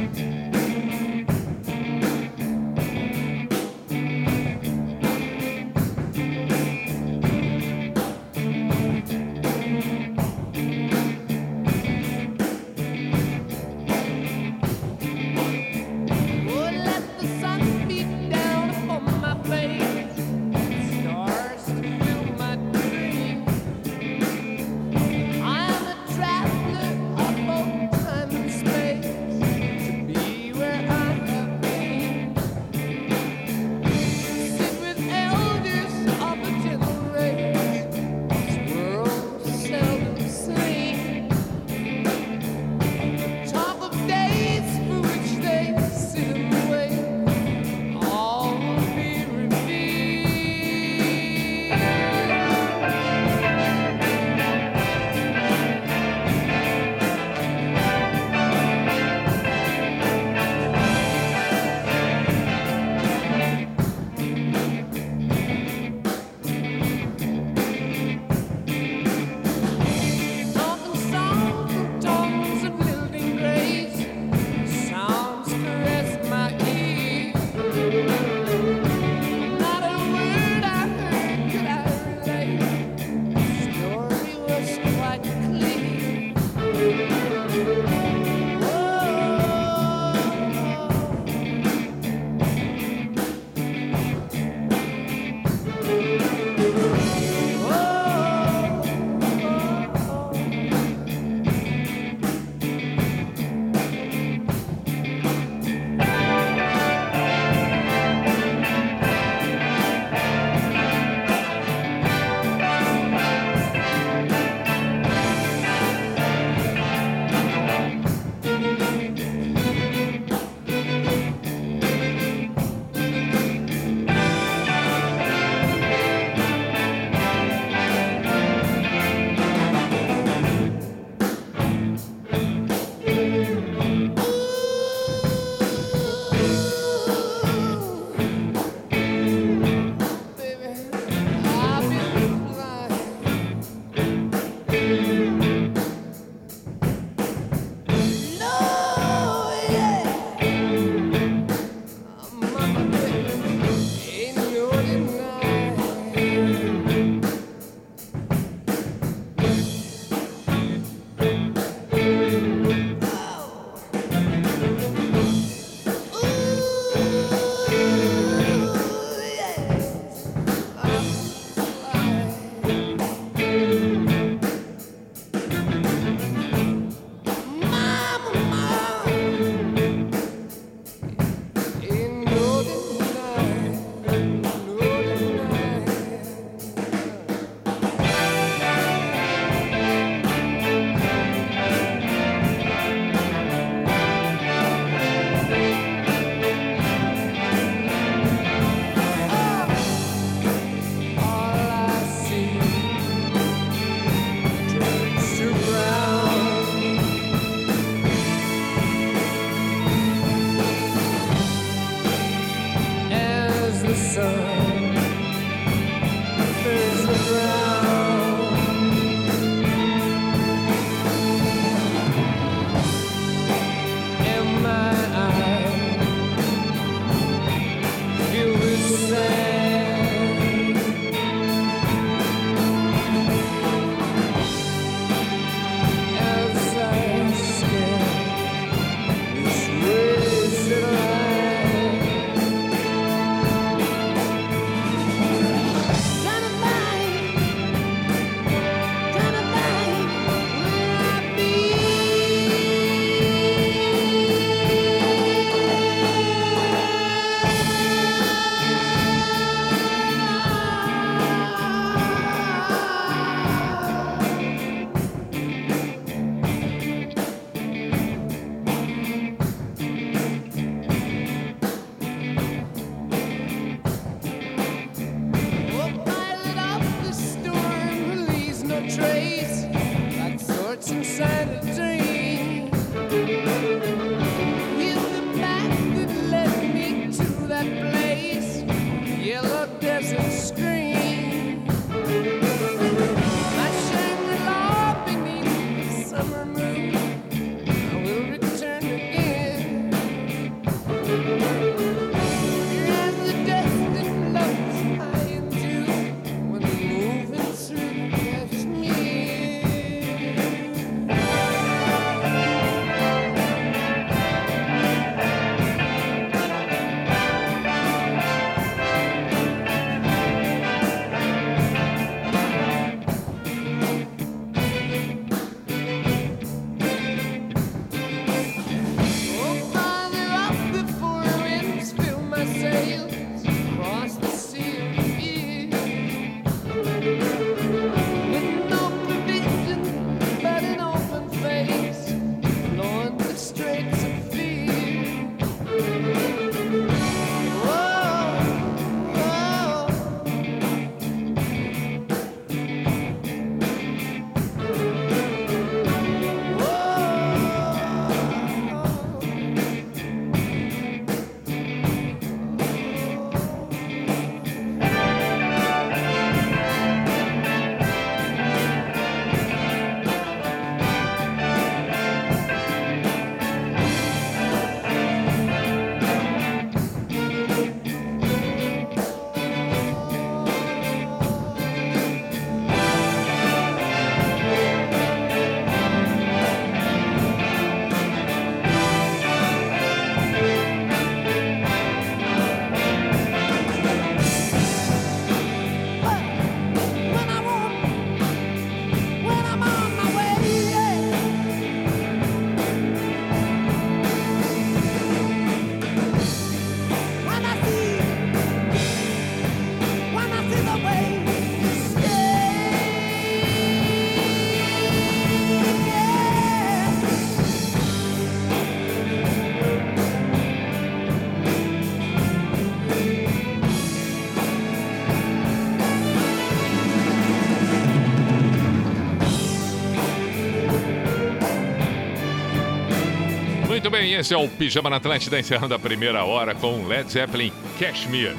Muito 433.88 434.00
bem, 434.02 434.16
esse 434.16 434.34
é 434.34 434.38
o 434.38 434.50
Pijama 434.50 434.90
na 434.90 434.98
Atlântida, 434.98 435.40
encerrando 435.40 435.74
a 435.74 435.80
primeira 435.80 436.26
hora 436.26 436.54
com 436.54 436.86
Led 436.86 437.10
Zeppelin 437.10 437.54
Cashmere. 437.80 438.36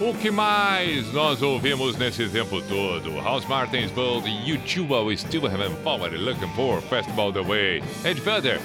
O 0.00 0.12
que 0.14 0.32
mais 0.32 1.12
nós 1.12 1.42
ouvimos 1.42 1.96
nesse 1.96 2.28
tempo 2.28 2.60
todo? 2.62 3.14
House 3.22 3.46
Martins 3.46 3.92
Bold, 3.92 4.28
YouTube 4.44 4.92
We 4.92 5.16
Still 5.16 5.46
Haven't 5.46 5.76
Forward 5.84 6.16
Looking 6.16 6.50
For, 6.56 6.82
Festival 6.82 7.32
The 7.32 7.40
Way, 7.40 7.84
Ed 8.04 8.20
Vedder, 8.20 8.60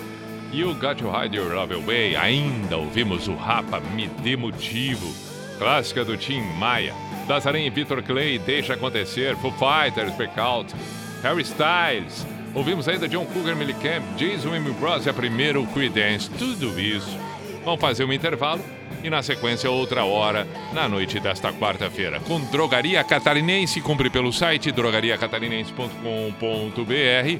You 0.51 0.73
Got 0.73 0.95
To 0.95 1.11
Hide 1.11 1.37
Your 1.37 1.53
Love 1.53 1.75
Away, 1.75 2.15
ainda 2.15 2.75
ouvimos 2.75 3.27
o 3.27 3.35
Rapa 3.35 3.79
Me 3.79 4.07
Dê 4.23 4.35
Motivo, 4.35 5.13
clássica 5.59 6.03
do 6.03 6.17
Tim 6.17 6.41
Maia, 6.57 6.95
Dazarim 7.27 7.67
e 7.67 7.69
Victor 7.69 8.01
Clay, 8.01 8.39
Deixa 8.39 8.73
Acontecer, 8.73 9.37
Foo 9.37 9.51
Fighters, 9.51 10.15
Break 10.15 10.39
Out, 10.39 10.73
Harry 11.21 11.43
Styles, 11.43 12.25
ouvimos 12.55 12.87
ainda 12.87 13.07
John 13.07 13.25
Cougar 13.25 13.55
Millicamp, 13.55 14.03
Jason 14.17 14.55
M. 14.55 14.71
Bros 14.71 15.05
e 15.05 15.09
a 15.09 15.13
primeira 15.13 15.59
o 15.59 15.67
Creedence, 15.67 16.29
tudo 16.31 16.79
isso. 16.79 17.15
Vamos 17.63 17.81
fazer 17.81 18.05
um 18.05 18.13
intervalo 18.13 18.61
e 19.03 19.09
na 19.09 19.21
sequência 19.21 19.69
outra 19.69 20.05
hora 20.05 20.47
na 20.73 20.87
noite 20.87 21.19
desta 21.19 21.51
quarta-feira 21.51 22.19
com 22.21 22.39
Drogaria 22.45 23.03
Catarinense, 23.03 23.81
compre 23.81 24.09
pelo 24.09 24.31
site 24.31 24.71
drogariacatarinense.com.br 24.71 27.39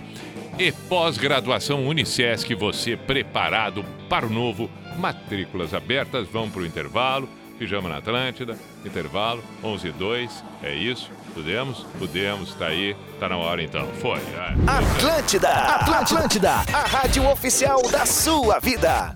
e 0.58 0.72
pós-graduação 0.72 1.88
Unicesc, 1.88 2.54
você 2.56 2.96
preparado 2.96 3.84
para 4.10 4.26
o 4.26 4.30
novo, 4.30 4.70
matrículas 4.98 5.74
abertas, 5.74 6.28
vão 6.28 6.50
para 6.50 6.62
o 6.62 6.66
intervalo, 6.66 7.30
Pijama 7.58 7.88
na 7.88 7.98
Atlântida, 7.98 8.58
intervalo, 8.86 9.44
11 9.64 9.88
e 9.88 9.92
2, 9.92 10.44
é 10.64 10.76
isso, 10.76 11.10
podemos? 11.36 11.86
Podemos, 12.00 12.56
tá 12.56 12.68
aí, 12.68 12.96
tá 13.20 13.28
na 13.28 13.38
hora 13.38 13.62
então, 13.62 13.86
foi. 14.02 14.20
vai. 14.20 14.56
Atlântida, 14.66 15.50
Atlântida, 15.50 16.52
a 16.74 16.88
rádio 16.88 17.30
oficial 17.30 17.82
da 17.92 18.06
sua 18.06 18.58
vida. 18.60 19.16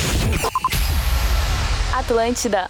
Atlântida. 1.93 2.69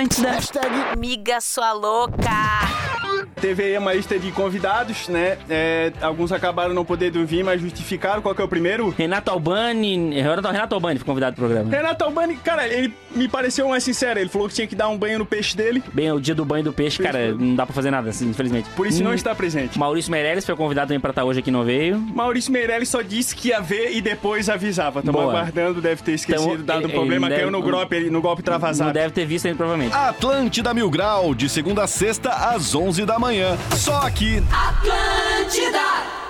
Atlântida. 0.00 0.96
Miga 0.96 1.42
sua 1.42 1.72
louca. 1.72 2.89
Teve 3.40 3.62
aí 3.64 3.78
uma 3.78 3.92
lista 3.94 4.18
de 4.18 4.30
convidados, 4.32 5.08
né? 5.08 5.38
É, 5.48 5.92
alguns 6.00 6.32
acabaram 6.32 6.74
não 6.74 6.84
podendo 6.84 7.24
vir, 7.26 7.42
mas 7.44 7.60
justificaram. 7.60 8.20
Qual 8.22 8.34
que 8.34 8.40
é 8.40 8.44
o 8.44 8.48
primeiro? 8.48 8.90
Renato 8.96 9.30
Albani. 9.30 10.14
Renato, 10.20 10.48
Renato 10.48 10.74
Albani 10.74 10.98
foi 10.98 11.06
convidado 11.06 11.36
pro 11.36 11.46
programa. 11.46 11.70
Renato 11.70 12.04
Albani, 12.04 12.36
cara, 12.36 12.66
ele 12.66 12.92
me 13.14 13.28
pareceu 13.28 13.68
mais 13.68 13.82
sincero. 13.84 14.18
Ele 14.20 14.28
falou 14.28 14.48
que 14.48 14.54
tinha 14.54 14.66
que 14.66 14.74
dar 14.74 14.88
um 14.88 14.96
banho 14.98 15.18
no 15.18 15.26
peixe 15.26 15.56
dele. 15.56 15.82
Bem, 15.92 16.10
o 16.12 16.20
dia 16.20 16.34
do 16.34 16.44
banho 16.44 16.64
do 16.64 16.72
peixe, 16.72 17.02
cara, 17.02 17.32
não 17.34 17.54
dá 17.54 17.64
pra 17.66 17.74
fazer 17.74 17.90
nada, 17.90 18.10
assim, 18.10 18.28
infelizmente. 18.30 18.68
Por 18.76 18.86
isso 18.86 19.02
não 19.02 19.10
Hum, 19.10 19.14
está 19.14 19.34
presente. 19.34 19.78
Maurício 19.78 20.10
Meirelles 20.10 20.44
foi 20.46 20.54
convidado 20.56 20.88
também 20.88 21.00
pra 21.00 21.10
estar 21.10 21.24
hoje 21.24 21.40
aqui, 21.40 21.50
não 21.50 21.64
veio. 21.64 21.98
Maurício 21.98 22.52
Meirelles 22.52 22.88
só 22.88 23.02
disse 23.02 23.34
que 23.34 23.48
ia 23.48 23.60
ver 23.60 23.92
e 23.96 24.00
depois 24.00 24.48
avisava. 24.48 25.00
Estamos 25.00 25.20
Boa. 25.20 25.32
aguardando, 25.32 25.80
deve 25.80 26.02
ter 26.02 26.12
esquecido, 26.12 26.52
Então, 26.54 26.64
dado 26.64 26.86
um 26.86 26.90
problema, 26.90 27.26
ele 27.26 27.34
caiu 27.36 27.50
deve- 27.50 27.64
no 27.64 27.70
golpe, 27.70 27.96
ele- 27.96 28.10
no 28.10 28.20
golpe 28.20 28.42
travasado. 28.42 28.86
Não 28.88 28.92
deve 28.94 29.12
ter 29.12 29.24
visto 29.26 29.46
ainda, 29.46 29.56
provavelmente. 29.56 29.94
Atlântida 29.94 30.72
Mil 30.74 30.90
Grau, 30.90 31.34
de 31.34 31.48
segunda 31.48 31.82
a 31.84 31.86
sexta, 31.86 32.30
às 32.30 32.74
11 32.74 33.04
da 33.04 33.09
manhã. 33.18 33.56
Só 33.76 33.96
aqui. 34.02 34.42
Atlântida! 34.52 36.29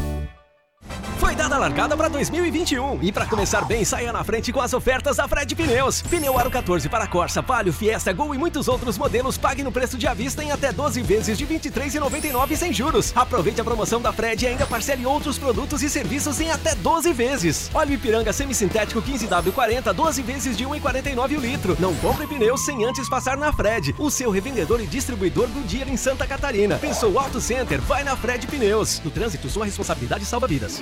Foi 1.21 1.35
dada 1.35 1.55
a 1.55 1.59
largada 1.59 1.95
para 1.95 2.09
2021 2.09 2.99
e 3.03 3.11
para 3.11 3.27
começar 3.27 3.63
bem, 3.63 3.85
saia 3.85 4.11
na 4.11 4.23
frente 4.23 4.51
com 4.51 4.59
as 4.59 4.73
ofertas 4.73 5.17
da 5.17 5.27
Fred 5.27 5.55
Pneus. 5.55 6.01
Pneu 6.01 6.37
Aro 6.37 6.49
14 6.49 6.89
para 6.89 7.05
Corsa, 7.05 7.43
Palio, 7.43 7.71
Fiesta, 7.71 8.11
Gol 8.11 8.33
e 8.33 8.37
muitos 8.37 8.67
outros 8.67 8.97
modelos 8.97 9.37
pague 9.37 9.63
no 9.63 9.71
preço 9.71 9.97
de 9.97 10.07
à 10.07 10.15
vista 10.15 10.43
em 10.43 10.51
até 10.51 10.73
12 10.73 11.01
vezes 11.03 11.37
de 11.37 11.45
R$ 11.45 11.59
23,99 11.59 12.55
sem 12.57 12.73
juros. 12.73 13.13
Aproveite 13.15 13.61
a 13.61 13.63
promoção 13.63 14.01
da 14.01 14.11
Fred 14.11 14.43
e 14.43 14.47
ainda 14.47 14.65
parcele 14.65 15.05
outros 15.05 15.37
produtos 15.37 15.83
e 15.83 15.89
serviços 15.89 16.41
em 16.41 16.49
até 16.49 16.73
12 16.73 17.13
vezes. 17.13 17.69
Óleo 17.71 17.93
Ipiranga 17.93 18.33
semissintético 18.33 19.01
15W40, 19.01 19.93
12 19.93 20.21
vezes 20.23 20.57
de 20.57 20.65
R$ 20.65 20.71
1,49 20.71 21.37
o 21.37 21.39
litro. 21.39 21.77
Não 21.79 21.93
compre 21.95 22.25
pneus 22.25 22.65
sem 22.65 22.83
antes 22.83 23.07
passar 23.07 23.37
na 23.37 23.53
Fred, 23.53 23.93
o 23.99 24.09
seu 24.09 24.31
revendedor 24.31 24.81
e 24.81 24.87
distribuidor 24.87 25.47
do 25.47 25.65
dia 25.67 25.87
em 25.87 25.95
Santa 25.95 26.25
Catarina. 26.25 26.77
Pensou 26.77 27.17
Auto 27.19 27.39
Center? 27.39 27.79
Vai 27.79 28.03
na 28.03 28.17
Fred 28.17 28.47
Pneus. 28.47 28.99
No 29.05 29.11
trânsito, 29.11 29.47
sua 29.47 29.65
responsabilidade 29.65 30.25
salva 30.25 30.47
vidas. 30.47 30.80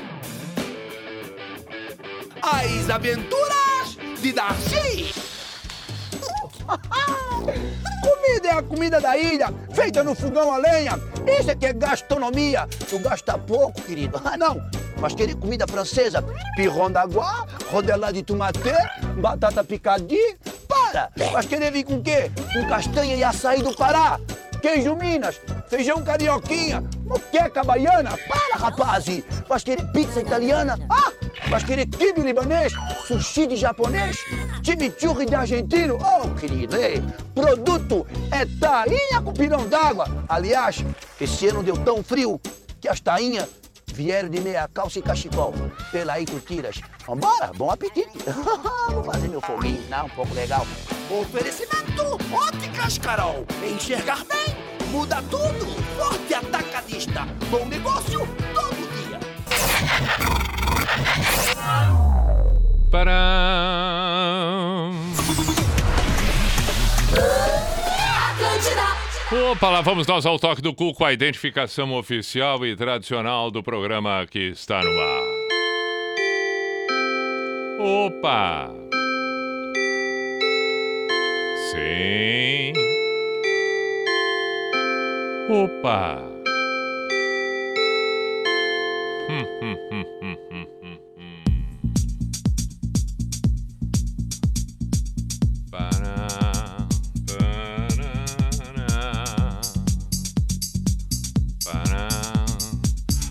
As 2.42 2.90
aventuras 2.90 3.98
de 4.22 4.32
Darcy. 4.32 5.14
Comida 8.02 8.48
é 8.48 8.52
a 8.52 8.64
comida 8.64 9.02
da 9.02 9.18
ilha, 9.18 9.54
feita 9.74 10.04
no 10.04 10.16
fogão 10.16 10.54
a 10.54 10.58
lenha. 10.58 10.94
Isso 11.28 11.52
é 11.52 11.56
que 11.56 11.66
é 11.66 11.74
gastronomia. 11.74 12.68
Tu 12.88 12.98
gasta 13.00 13.38
pouco, 13.38 13.82
querido. 13.82 14.22
Ah, 14.24 14.38
não. 14.38 14.62
Mas 15.00 15.16
querer 15.16 15.36
comida 15.36 15.66
francesa, 15.68 16.24
pirron 16.56 16.92
d'água, 16.92 17.48
rodela 17.72 18.12
de 18.12 18.24
tomate, 18.24 18.60
batata 19.22 19.64
picadinha, 19.64 20.38
para. 20.68 21.10
Mas 21.32 21.46
querer 21.46 21.72
vir 21.72 21.84
com 21.84 21.96
o 21.96 22.02
quê? 22.02 22.32
Com 22.54 22.68
castanha 22.68 23.16
e 23.16 23.24
açaí 23.24 23.62
do 23.62 23.76
Pará, 23.76 24.20
queijo 24.60 24.96
Minas, 24.96 25.40
feijão 25.68 26.04
carioquinha, 26.04 26.84
moqueca 27.06 27.64
baiana. 27.64 28.18
Para, 28.28 28.56
rapaz. 28.56 29.06
Mas 29.50 29.64
querer 29.64 29.86
pizza 29.92 30.22
italiana? 30.22 30.78
Ah, 30.90 31.12
mas 31.50 31.64
querer 31.64 31.86
kibe 31.88 32.22
libanês, 32.22 32.74
sushi 33.08 33.48
de 33.48 33.56
japonês, 33.56 34.18
chimichurri 34.64 35.26
de 35.26 35.36
argentino. 35.36 35.98
Oh, 35.98 36.30
querido, 36.36 36.76
ei, 36.76 37.02
produto 37.34 38.06
é 38.32 38.46
tainha 38.60 39.22
com 39.24 39.34
pirão 39.34 39.68
d'água. 39.68 40.06
Aliás, 40.28 40.84
esse 41.20 41.48
ano 41.48 41.64
deu 41.64 41.78
tão 41.78 42.04
frio 42.04 42.40
que 42.80 42.88
as 42.88 43.00
tainhas 43.00 43.59
vieram 44.00 44.30
de 44.30 44.40
meia 44.40 44.66
calça 44.74 44.98
e 44.98 45.02
cachecol. 45.02 45.54
Pela 45.92 46.14
aí 46.14 46.26
tu 46.26 46.40
tiras. 46.40 46.80
Vambora, 47.06 47.52
bom 47.58 47.70
apetite. 47.70 48.18
Vou 48.90 49.04
fazer 49.04 49.28
meu 49.28 49.42
foguinho, 49.42 49.84
não, 49.90 50.06
um 50.06 50.10
pouco 50.10 50.34
legal. 50.34 50.66
Oferecimento 51.12 52.18
Óticas 52.32 52.98
Carol. 52.98 53.46
Enxergar 53.62 54.24
bem 54.26 54.56
muda 54.90 55.22
tudo. 55.24 55.66
Forte 55.98 56.34
atacadista. 56.34 57.28
Bom 57.52 57.66
negócio 57.66 58.26
todo 58.54 58.88
dia. 58.96 59.20
Para. 62.90 64.30
Opa, 69.32 69.70
lá 69.70 69.82
vamos 69.82 70.08
nós 70.08 70.26
ao 70.26 70.40
toque 70.40 70.60
do 70.60 70.74
cu 70.74 70.92
com 70.92 71.06
a 71.06 71.14
identificação 71.14 71.94
oficial 71.94 72.66
e 72.66 72.76
tradicional 72.76 73.52
do 73.52 73.62
programa 73.62 74.26
que 74.26 74.40
está 74.40 74.82
no 74.82 75.00
ar. 75.00 75.24
Opa! 77.80 78.72
Sim. 81.70 82.74
Opa! 85.48 86.24
Hum, 89.30 89.46
hum, 89.62 89.78
hum, 89.92 90.06
hum, 90.24 90.38
hum. 90.52 90.79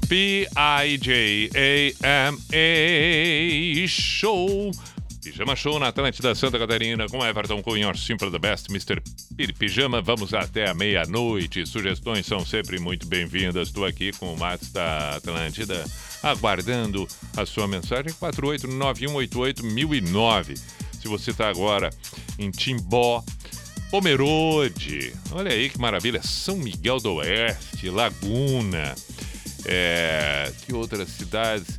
P-I-J-A-M-A 0.08 0.56
Show. 3.86 4.72
Pijama 5.22 5.54
Show 5.54 5.78
na 5.78 5.88
Atlântida 5.88 6.34
Santa 6.34 6.58
Catarina 6.58 7.06
com 7.08 7.22
Everton 7.22 7.62
Cunha, 7.62 7.92
Simple 7.94 8.30
the 8.30 8.38
Best, 8.38 8.70
Mr. 8.70 9.02
Pijama. 9.58 10.00
Vamos 10.00 10.32
até 10.32 10.70
a 10.70 10.74
meia-noite. 10.74 11.66
Sugestões 11.66 12.24
são 12.24 12.46
sempre 12.46 12.78
muito 12.78 13.06
bem-vindas. 13.06 13.68
Estou 13.68 13.84
aqui 13.84 14.12
com 14.12 14.32
o 14.32 14.38
Matos 14.38 14.72
da 14.72 15.16
Atlântida, 15.16 15.84
aguardando 16.22 17.06
a 17.36 17.44
sua 17.44 17.68
mensagem. 17.68 18.10
489188009. 18.14 20.58
Se 21.00 21.06
você 21.06 21.32
está 21.32 21.50
agora 21.50 21.90
em 22.38 22.50
Timbó, 22.50 23.22
Pomerode, 23.90 25.14
olha 25.32 25.50
aí 25.50 25.70
que 25.70 25.78
maravilha, 25.78 26.22
São 26.22 26.58
Miguel 26.58 26.98
do 26.98 27.14
Oeste, 27.14 27.88
Laguna, 27.88 28.94
é, 29.64 30.52
que 30.64 30.74
outras 30.74 31.08
cidades? 31.08 31.78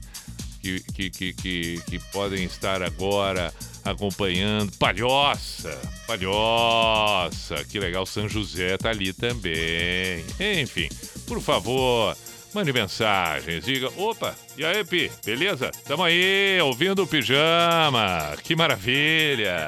que, 0.61 0.81
que, 0.93 1.09
que, 1.09 1.33
que, 1.33 1.81
que 1.85 1.99
podem 2.11 2.43
estar 2.43 2.83
agora 2.83 3.53
acompanhando. 3.83 4.71
Palhoça, 4.77 5.79
Palhoça, 6.05 7.63
que 7.65 7.79
legal, 7.79 8.05
São 8.05 8.27
José 8.27 8.77
tá 8.77 8.89
ali 8.89 9.13
também. 9.13 10.23
Enfim, 10.61 10.89
por 11.25 11.41
favor, 11.41 12.15
mande 12.53 12.73
mensagens, 12.73 13.63
diga, 13.63 13.89
opa, 13.97 14.35
e 14.57 14.65
aí, 14.65 14.83
Pi, 14.83 15.11
beleza? 15.25 15.71
Tamo 15.85 16.03
aí, 16.03 16.59
ouvindo 16.61 17.03
o 17.03 17.07
Pijama, 17.07 18.35
que 18.43 18.55
maravilha. 18.55 19.67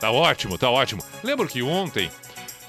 Tá 0.00 0.10
ótimo, 0.10 0.58
tá 0.58 0.68
ótimo. 0.68 1.02
Lembro 1.22 1.46
que 1.46 1.62
ontem, 1.62 2.10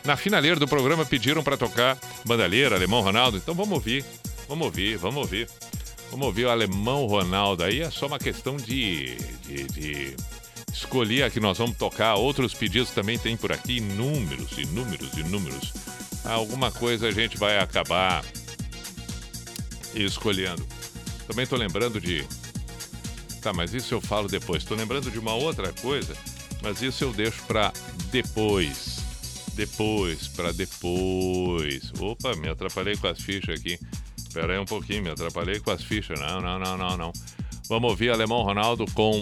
na 0.06 0.16
finaleira 0.16 0.60
do 0.60 0.68
programa, 0.68 1.04
pediram 1.04 1.44
pra 1.44 1.58
tocar 1.58 1.98
Bandalheira, 2.24 2.76
Alemão 2.76 3.02
Ronaldo, 3.02 3.38
então 3.38 3.56
vamos 3.56 3.74
ouvir, 3.74 4.06
vamos 4.48 4.66
ouvir, 4.66 4.98
vamos 4.98 5.22
ouvir. 5.22 5.50
Vamos 6.12 6.28
ouvir 6.28 6.46
o 6.46 6.50
Alemão 6.52 7.08
Ronaldo 7.08 7.64
aí, 7.64 7.82
é 7.82 7.90
só 7.90 8.06
uma 8.06 8.20
questão 8.20 8.56
de, 8.56 9.16
de, 9.48 9.64
de 9.64 10.16
escolher 10.72 11.24
a 11.24 11.30
que 11.30 11.40
nós 11.40 11.58
vamos 11.58 11.76
tocar. 11.76 12.16
Outros 12.16 12.54
pedidos 12.54 12.92
também 12.92 13.18
tem 13.18 13.36
por 13.36 13.52
aqui, 13.52 13.78
inúmeros, 13.78 14.58
inúmeros, 14.58 15.14
inúmeros. 15.14 15.74
Alguma 16.24 16.72
coisa 16.72 17.08
a 17.08 17.12
gente 17.12 17.38
vai 17.38 17.58
acabar 17.58 18.24
escolhendo. 19.94 20.66
Também 21.28 21.46
tô 21.46 21.56
lembrando 21.56 22.00
de. 22.00 22.26
Tá, 23.42 23.54
mas 23.54 23.74
isso 23.74 23.94
eu 23.94 24.02
falo 24.02 24.28
depois. 24.28 24.64
Tô 24.64 24.76
lembrando 24.76 25.12
de 25.12 25.20
uma 25.20 25.34
outra 25.34 25.74
coisa, 25.74 26.16
mas 26.62 26.82
isso 26.82 27.04
eu 27.04 27.14
deixo 27.14 27.42
pra 27.44 27.74
depois. 28.12 29.00
Depois, 29.54 30.28
pra 30.30 30.52
depois. 30.52 31.92
Opa, 32.00 32.36
me 32.36 32.50
atrapalhei 32.50 32.96
com 32.98 33.08
as 33.08 33.20
fichas 33.20 33.60
aqui. 33.60 33.80
Espera 34.34 34.54
aí 34.54 34.58
um 34.60 34.66
pouquinho, 34.66 35.04
me 35.04 35.12
atrapalhei 35.12 35.60
com 35.60 35.70
as 35.70 35.84
fichas. 35.84 36.20
Não, 36.20 36.42
não, 36.42 36.58
não, 36.58 36.76
não, 36.76 36.98
não. 36.98 37.14
Vamos 37.70 37.92
ouvir 37.92 38.10
Alemão 38.10 38.42
Ronaldo 38.42 38.84
com 38.96 39.22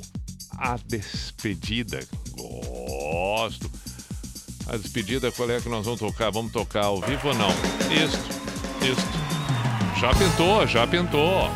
A 0.57 0.77
Despedida. 0.87 1.99
Gosto. 2.31 3.69
A 4.69 4.77
despedida, 4.77 5.29
qual 5.29 5.51
é 5.51 5.59
que 5.59 5.67
nós 5.67 5.83
vamos 5.83 5.99
tocar? 5.99 6.31
Vamos 6.31 6.53
tocar 6.53 6.85
ao 6.85 7.01
vivo 7.01 7.27
ou 7.27 7.33
não? 7.33 7.49
Isto, 7.91 8.23
isto. 8.85 9.99
Já 9.99 10.13
pintou, 10.15 10.65
já 10.65 10.87
pintou. 10.87 11.51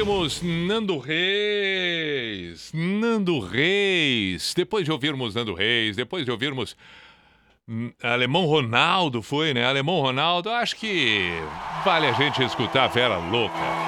ouvimos 0.00 0.40
Nando 0.42 0.98
Reis, 0.98 2.70
Nando 2.72 3.40
Reis. 3.40 4.54
Depois 4.54 4.84
de 4.84 4.92
ouvirmos 4.92 5.34
Nando 5.34 5.54
Reis, 5.54 5.96
depois 5.96 6.24
de 6.24 6.30
ouvirmos 6.30 6.76
hum, 7.68 7.90
Alemão 8.00 8.46
Ronaldo, 8.46 9.22
foi, 9.22 9.52
né? 9.52 9.64
Alemão 9.64 10.00
Ronaldo, 10.00 10.50
acho 10.50 10.76
que 10.76 11.30
vale 11.84 12.06
a 12.06 12.12
gente 12.12 12.42
escutar 12.44 12.84
a 12.84 12.88
Vera 12.88 13.16
Louca. 13.16 13.87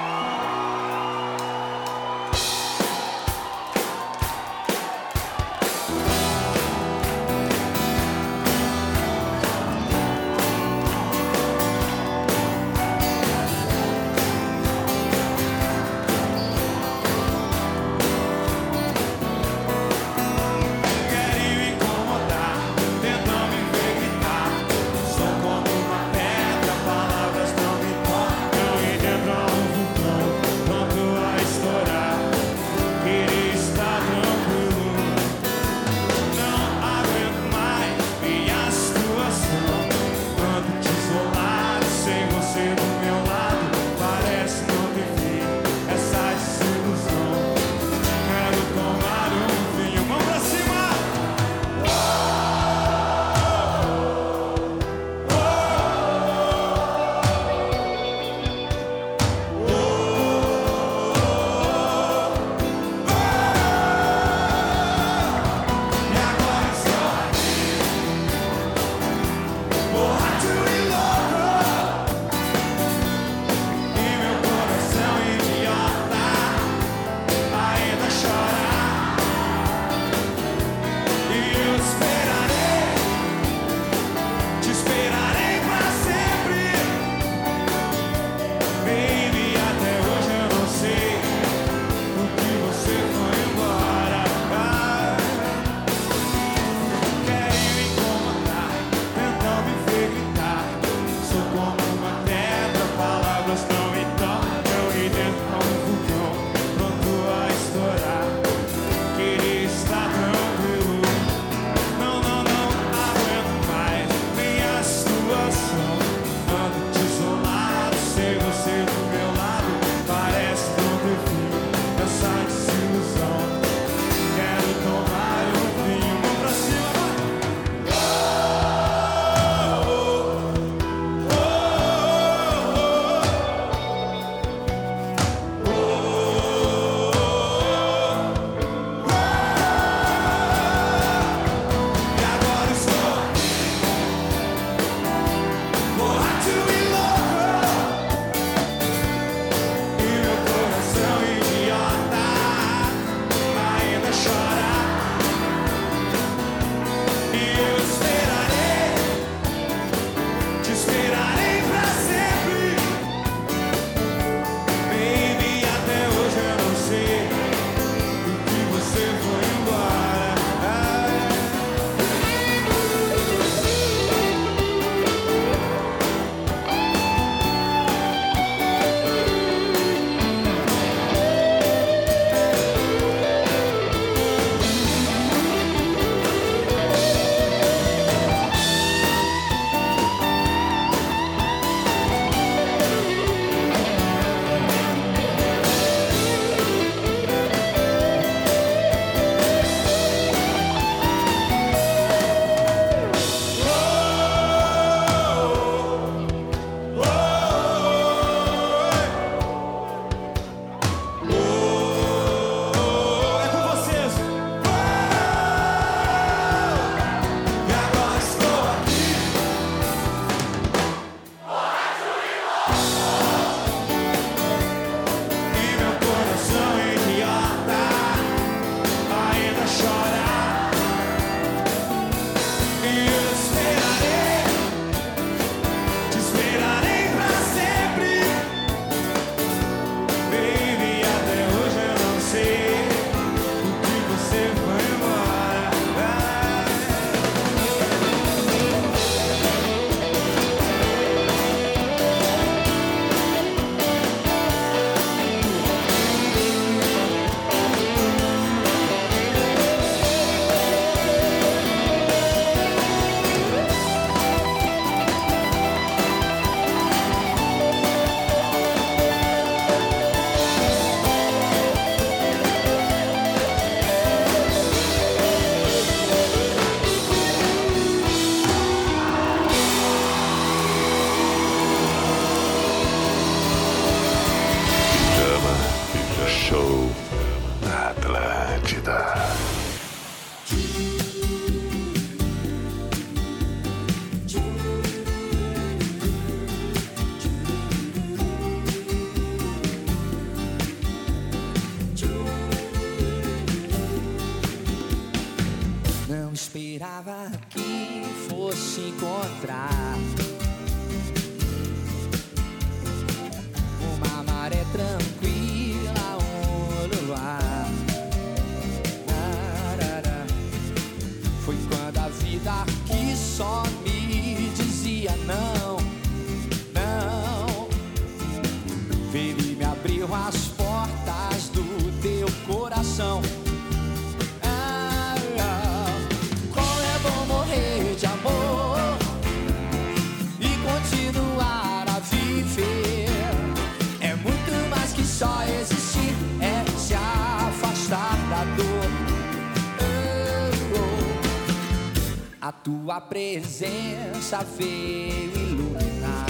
Tua 352.91 353.01
presença 353.01 354.45
veio 354.59 355.31
iluminar. 355.33 356.27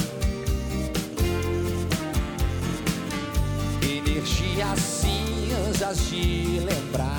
Energias 3.83 4.79
cinzas 4.79 6.11
de 6.11 6.61
lembrar. 6.61 7.10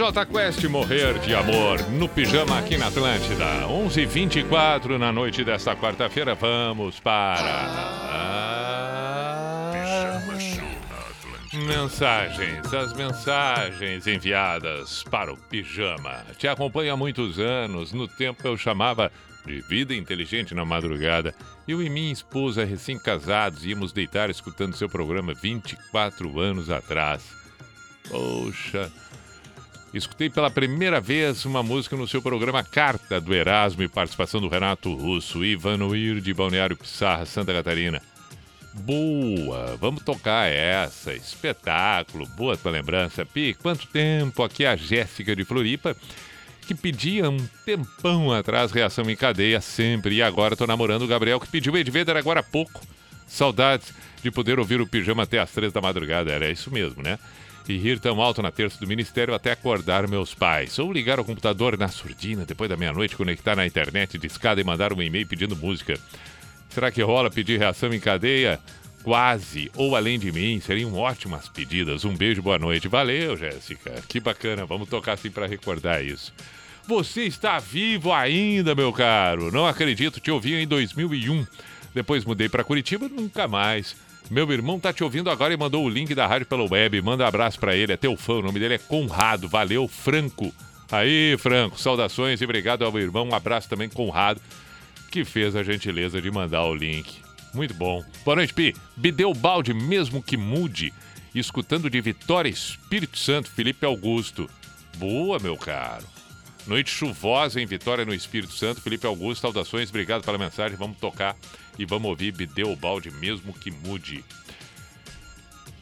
J 0.00 0.24
Quest 0.24 0.64
Morrer 0.64 1.18
de 1.18 1.34
Amor 1.34 1.78
no 1.90 2.08
pijama 2.08 2.58
aqui 2.58 2.78
na 2.78 2.86
Atlântida. 2.86 3.66
11:24 3.66 4.96
na 4.96 5.12
noite 5.12 5.44
desta 5.44 5.76
quarta-feira. 5.76 6.34
Vamos 6.34 6.98
para. 6.98 7.68
Pijama 9.70 10.40
Show 10.40 10.64
na 10.88 10.96
Atlântida. 10.96 11.64
Mensagens, 11.66 12.72
as 12.72 12.94
mensagens 12.94 14.06
enviadas 14.06 15.04
para 15.10 15.34
o 15.34 15.36
pijama. 15.36 16.24
Te 16.38 16.48
acompanho 16.48 16.94
há 16.94 16.96
muitos 16.96 17.38
anos. 17.38 17.92
No 17.92 18.08
tempo 18.08 18.48
eu 18.48 18.56
chamava 18.56 19.12
de 19.44 19.60
vida 19.60 19.94
inteligente 19.94 20.54
na 20.54 20.64
madrugada. 20.64 21.34
Eu 21.68 21.82
e 21.82 21.90
minha 21.90 22.10
esposa, 22.10 22.64
recém-casados, 22.64 23.66
íamos 23.66 23.92
deitar 23.92 24.30
escutando 24.30 24.74
seu 24.74 24.88
programa 24.88 25.34
24 25.34 26.40
anos 26.40 26.70
atrás. 26.70 27.22
Poxa. 28.08 28.90
Escutei 29.92 30.30
pela 30.30 30.50
primeira 30.50 31.00
vez 31.00 31.44
uma 31.44 31.64
música 31.64 31.96
no 31.96 32.06
seu 32.06 32.22
programa 32.22 32.62
Carta 32.62 33.20
do 33.20 33.34
Erasmo 33.34 33.82
e 33.82 33.88
participação 33.88 34.40
do 34.40 34.48
Renato 34.48 34.94
Russo, 34.94 35.44
Ivan 35.44 35.84
Uir 35.84 36.20
de 36.20 36.32
Balneário 36.32 36.76
Pissarra, 36.76 37.26
Santa 37.26 37.52
Catarina. 37.52 38.00
Boa, 38.72 39.76
vamos 39.80 40.04
tocar 40.04 40.48
essa. 40.48 41.12
Espetáculo, 41.12 42.24
boa 42.36 42.56
tua 42.56 42.70
lembrança. 42.70 43.26
Pi, 43.26 43.52
quanto 43.60 43.88
tempo? 43.88 44.44
Aqui 44.44 44.64
a 44.64 44.76
Jéssica 44.76 45.34
de 45.34 45.44
Floripa, 45.44 45.96
que 46.68 46.74
pedia 46.74 47.28
um 47.28 47.44
tempão 47.66 48.32
atrás 48.32 48.70
reação 48.70 49.10
em 49.10 49.16
cadeia 49.16 49.60
sempre. 49.60 50.14
E 50.14 50.22
agora 50.22 50.54
tô 50.54 50.68
namorando 50.68 51.02
o 51.02 51.08
Gabriel, 51.08 51.40
que 51.40 51.48
pediu 51.48 51.76
Edveder 51.76 52.16
agora 52.16 52.40
há 52.40 52.44
pouco. 52.44 52.80
Saudades 53.26 53.92
de 54.22 54.30
poder 54.30 54.60
ouvir 54.60 54.80
o 54.80 54.86
pijama 54.86 55.24
até 55.24 55.40
às 55.40 55.50
três 55.50 55.72
da 55.72 55.80
madrugada. 55.80 56.30
Era 56.30 56.48
isso 56.48 56.70
mesmo, 56.70 57.02
né? 57.02 57.18
E 57.68 57.76
rir 57.76 58.00
tão 58.00 58.20
alto 58.20 58.42
na 58.42 58.50
terça 58.50 58.80
do 58.80 58.86
ministério 58.86 59.34
até 59.34 59.52
acordar 59.52 60.08
meus 60.08 60.34
pais. 60.34 60.78
Ou 60.78 60.92
ligar 60.92 61.20
o 61.20 61.24
computador 61.24 61.78
na 61.78 61.88
surdina 61.88 62.44
depois 62.44 62.68
da 62.68 62.76
meia-noite, 62.76 63.16
conectar 63.16 63.54
na 63.54 63.66
internet 63.66 64.18
de 64.18 64.26
escada 64.26 64.60
e 64.60 64.64
mandar 64.64 64.92
um 64.92 65.00
e-mail 65.00 65.26
pedindo 65.26 65.54
música. 65.54 65.98
Será 66.68 66.90
que 66.90 67.02
rola 67.02 67.30
pedir 67.30 67.58
reação 67.58 67.92
em 67.92 68.00
cadeia? 68.00 68.58
Quase, 69.02 69.70
ou 69.76 69.96
além 69.96 70.18
de 70.18 70.30
mim, 70.30 70.60
seriam 70.60 70.94
ótimas 70.94 71.48
pedidas. 71.48 72.04
Um 72.04 72.14
beijo, 72.14 72.42
boa 72.42 72.58
noite. 72.58 72.86
Valeu, 72.86 73.36
Jéssica. 73.36 74.02
Que 74.06 74.20
bacana, 74.20 74.66
vamos 74.66 74.88
tocar 74.88 75.14
assim 75.14 75.30
para 75.30 75.46
recordar 75.46 76.04
isso. 76.04 76.32
Você 76.86 77.22
está 77.22 77.58
vivo 77.58 78.12
ainda, 78.12 78.74
meu 78.74 78.92
caro. 78.92 79.50
Não 79.50 79.66
acredito, 79.66 80.20
te 80.20 80.30
ouvi 80.30 80.54
em 80.54 80.66
2001. 80.66 81.46
Depois 81.94 82.24
mudei 82.24 82.48
para 82.48 82.64
Curitiba, 82.64 83.08
nunca 83.08 83.48
mais. 83.48 83.96
Meu 84.30 84.50
irmão 84.52 84.78
tá 84.78 84.92
te 84.92 85.02
ouvindo 85.02 85.28
agora 85.28 85.52
e 85.52 85.56
mandou 85.56 85.84
o 85.84 85.88
link 85.88 86.14
da 86.14 86.24
rádio 86.24 86.46
pela 86.46 86.62
web. 86.62 87.02
Manda 87.02 87.24
um 87.24 87.26
abraço 87.26 87.58
para 87.58 87.74
ele, 87.74 87.92
é 87.92 87.96
teu 87.96 88.16
fã. 88.16 88.34
O 88.34 88.42
nome 88.42 88.60
dele 88.60 88.74
é 88.74 88.78
Conrado. 88.78 89.48
Valeu, 89.48 89.88
Franco. 89.88 90.54
Aí, 90.92 91.36
Franco, 91.36 91.80
saudações 91.80 92.40
e 92.40 92.44
obrigado 92.44 92.84
ao 92.84 92.92
meu 92.92 93.02
irmão. 93.02 93.28
Um 93.28 93.34
abraço 93.34 93.68
também, 93.68 93.88
Conrado, 93.88 94.40
que 95.10 95.24
fez 95.24 95.56
a 95.56 95.64
gentileza 95.64 96.22
de 96.22 96.30
mandar 96.30 96.64
o 96.64 96.72
link. 96.72 97.18
Muito 97.52 97.74
bom. 97.74 98.04
Boa 98.24 98.36
noite, 98.36 98.54
Pi. 98.54 98.72
Bideu 98.96 99.34
balde, 99.34 99.74
mesmo 99.74 100.22
que 100.22 100.36
mude. 100.36 100.94
Escutando 101.34 101.90
de 101.90 102.00
Vitória 102.00 102.48
Espírito 102.48 103.18
Santo, 103.18 103.50
Felipe 103.50 103.84
Augusto. 103.84 104.48
Boa, 104.96 105.40
meu 105.40 105.56
caro. 105.56 106.06
Noite 106.68 106.90
chuvosa 106.90 107.60
em 107.60 107.66
Vitória, 107.66 108.04
no 108.04 108.14
Espírito 108.14 108.52
Santo. 108.52 108.80
Felipe 108.80 109.06
Augusto, 109.06 109.40
saudações, 109.40 109.88
obrigado 109.88 110.22
pela 110.22 110.38
mensagem. 110.38 110.76
Vamos 110.76 110.98
tocar 110.98 111.36
e 111.80 111.86
vamos 111.86 112.10
ouvir 112.10 112.32
Bideu 112.32 112.76
balde, 112.76 113.10
mesmo 113.10 113.54
que 113.54 113.70
mude. 113.70 114.22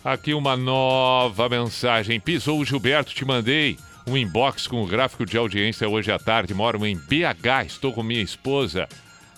Aqui 0.05 0.33
uma 0.33 0.57
nova 0.57 1.49
mensagem. 1.49 2.21
Pisou 2.21 2.61
o 2.61 2.65
Gilberto, 2.65 3.13
te 3.13 3.25
mandei 3.25 3.77
um 4.07 4.17
inbox 4.17 4.69
com 4.69 4.83
o 4.83 4.87
gráfico 4.87 5.27
de 5.27 5.37
audiência 5.37 5.89
hoje 5.89 6.13
à 6.13 6.19
tarde. 6.19 6.55
Moro 6.55 6.87
em 6.87 6.97
BH, 6.97 7.67
estou 7.67 7.93
com 7.93 8.05
minha 8.05 8.23
esposa, 8.23 8.89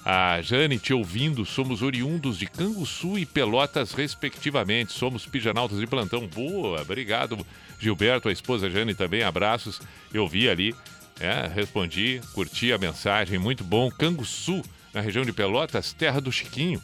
a 0.05 0.43
Jane, 0.43 0.79
te 0.79 0.93
ouvindo. 0.93 1.47
Somos 1.47 1.81
oriundos 1.81 2.37
de 2.39 2.45
Canguçu 2.45 3.19
e 3.19 3.25
Pelotas, 3.25 3.93
respectivamente. 3.93 4.93
Somos 4.93 5.25
pijanautas 5.25 5.79
de 5.79 5.87
plantão. 5.87 6.27
Boa, 6.27 6.83
obrigado, 6.83 7.39
Gilberto, 7.79 8.29
a 8.29 8.33
esposa 8.33 8.69
Jane 8.69 8.95
também. 8.95 9.23
Abraços. 9.23 9.81
Eu 10.13 10.29
vi 10.29 10.47
ali, 10.47 10.75
é, 11.19 11.51
respondi, 11.53 12.21
curti 12.35 12.71
a 12.71 12.77
mensagem. 12.77 13.39
Muito 13.39 13.65
bom. 13.65 13.91
Canguçu, 13.91 14.63
na 14.93 15.01
região 15.01 15.25
de 15.25 15.33
Pelotas, 15.33 15.93
terra 15.93 16.21
do 16.21 16.33
Chiquinho. 16.33 16.83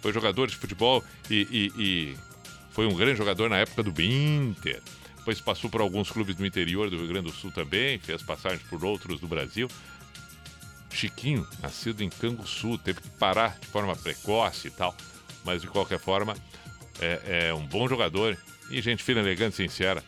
Foi 0.00 0.12
jogador 0.12 0.48
de 0.48 0.56
futebol 0.56 1.04
e, 1.30 1.46
e- 1.50 1.82
e 1.82 2.16
foi 2.70 2.86
um 2.86 2.94
grande 2.94 3.16
jogador 3.18 3.48
na 3.50 3.58
época 3.58 3.82
do 3.82 3.90
Inter. 4.00 4.80
Depois 5.16 5.40
passou 5.40 5.68
por 5.68 5.80
alguns 5.80 6.10
clubes 6.10 6.34
do 6.36 6.46
interior 6.46 6.88
do 6.88 6.96
Rio 6.96 7.08
Grande 7.08 7.30
do 7.30 7.36
Sul 7.36 7.50
também, 7.50 7.98
fez 7.98 8.22
passagem 8.22 8.60
por 8.70 8.82
outros 8.84 9.20
do 9.20 9.26
Brasil. 9.26 9.68
Chiquinho, 10.90 11.46
nascido 11.60 12.02
em 12.02 12.08
Canguçu, 12.08 12.78
teve 12.78 13.00
que 13.00 13.08
parar 13.10 13.58
de 13.60 13.66
forma 13.66 13.94
precoce 13.94 14.68
e 14.68 14.70
tal, 14.70 14.96
mas 15.44 15.60
de 15.60 15.68
qualquer 15.68 15.98
forma 15.98 16.34
é, 17.00 17.48
é 17.48 17.54
um 17.54 17.64
bom 17.66 17.86
jogador 17.88 18.36
e 18.70 18.80
gente 18.80 19.02
fina, 19.02 19.20
elegante, 19.20 19.56
sincera. 19.56 20.02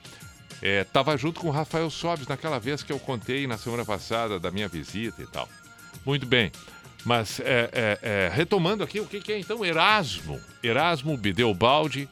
É, 0.63 0.85
tava 0.85 1.17
junto 1.17 1.41
com 1.41 1.49
o 1.49 1.53
Rafael 1.53 1.89
Sobes 1.91 2.27
naquela 2.27 2.59
vez 2.59 2.83
que 2.83 2.93
eu 2.93 2.99
contei 2.99 3.47
na 3.47 3.57
semana 3.59 3.85
passada 3.85 4.39
da 4.41 4.51
minha 4.51 4.69
visita 4.69 5.23
e 5.23 5.27
tal. 5.27 5.49
Muito 6.05 6.27
bem. 6.27 6.51
Mas 7.05 7.41
é, 7.41 7.71
é, 7.73 7.99
é, 8.03 8.31
retomando 8.33 8.85
aqui, 8.85 9.01
o 9.01 9.07
que, 9.07 9.21
que 9.21 9.33
é 9.33 9.39
então 9.39 9.65
Erasmo? 9.65 10.41
Erasmo 10.63 11.17
Bideubaldi, 11.17 12.09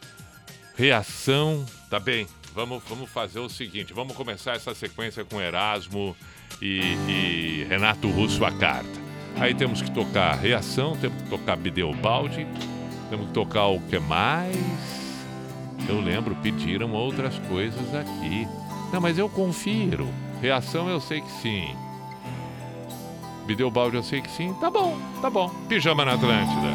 reação. 0.76 1.64
Tá 1.90 2.00
bem, 2.00 2.26
vamos, 2.54 2.82
vamos 2.88 3.10
fazer 3.10 3.38
o 3.38 3.48
seguinte: 3.48 3.92
vamos 3.92 4.16
começar 4.16 4.56
essa 4.56 4.74
sequência 4.74 5.24
com 5.24 5.40
Erasmo 5.40 6.16
e, 6.60 6.80
e 7.08 7.66
Renato 7.68 8.08
Russo 8.08 8.44
a 8.44 8.52
carta. 8.52 9.08
Aí 9.36 9.54
temos 9.54 9.82
que 9.82 9.90
tocar 9.90 10.34
reação, 10.34 10.96
temos 10.96 11.22
que 11.22 11.28
tocar 11.28 11.56
Bideubaldi, 11.56 12.46
temos 13.10 13.28
que 13.28 13.32
tocar 13.32 13.66
o 13.66 13.80
que 13.80 13.98
mais? 13.98 14.56
Eu 15.88 16.00
lembro, 16.00 16.34
pediram 16.36 16.92
outras 16.92 17.38
coisas 17.48 17.94
aqui. 17.94 18.48
Não, 18.92 19.00
mas 19.00 19.18
eu 19.18 19.28
confiro. 19.28 20.08
Reação 20.40 20.88
eu 20.88 21.00
sei 21.00 21.20
que 21.20 21.30
sim. 21.42 21.76
Bideubaldi 23.48 23.96
eu 23.96 24.02
sei 24.02 24.20
que 24.20 24.30
sim. 24.30 24.52
Tá 24.60 24.70
bom, 24.70 24.98
tá 25.22 25.30
bom. 25.30 25.48
Pijama 25.70 26.04
na 26.04 26.12
Atlântida. 26.12 26.68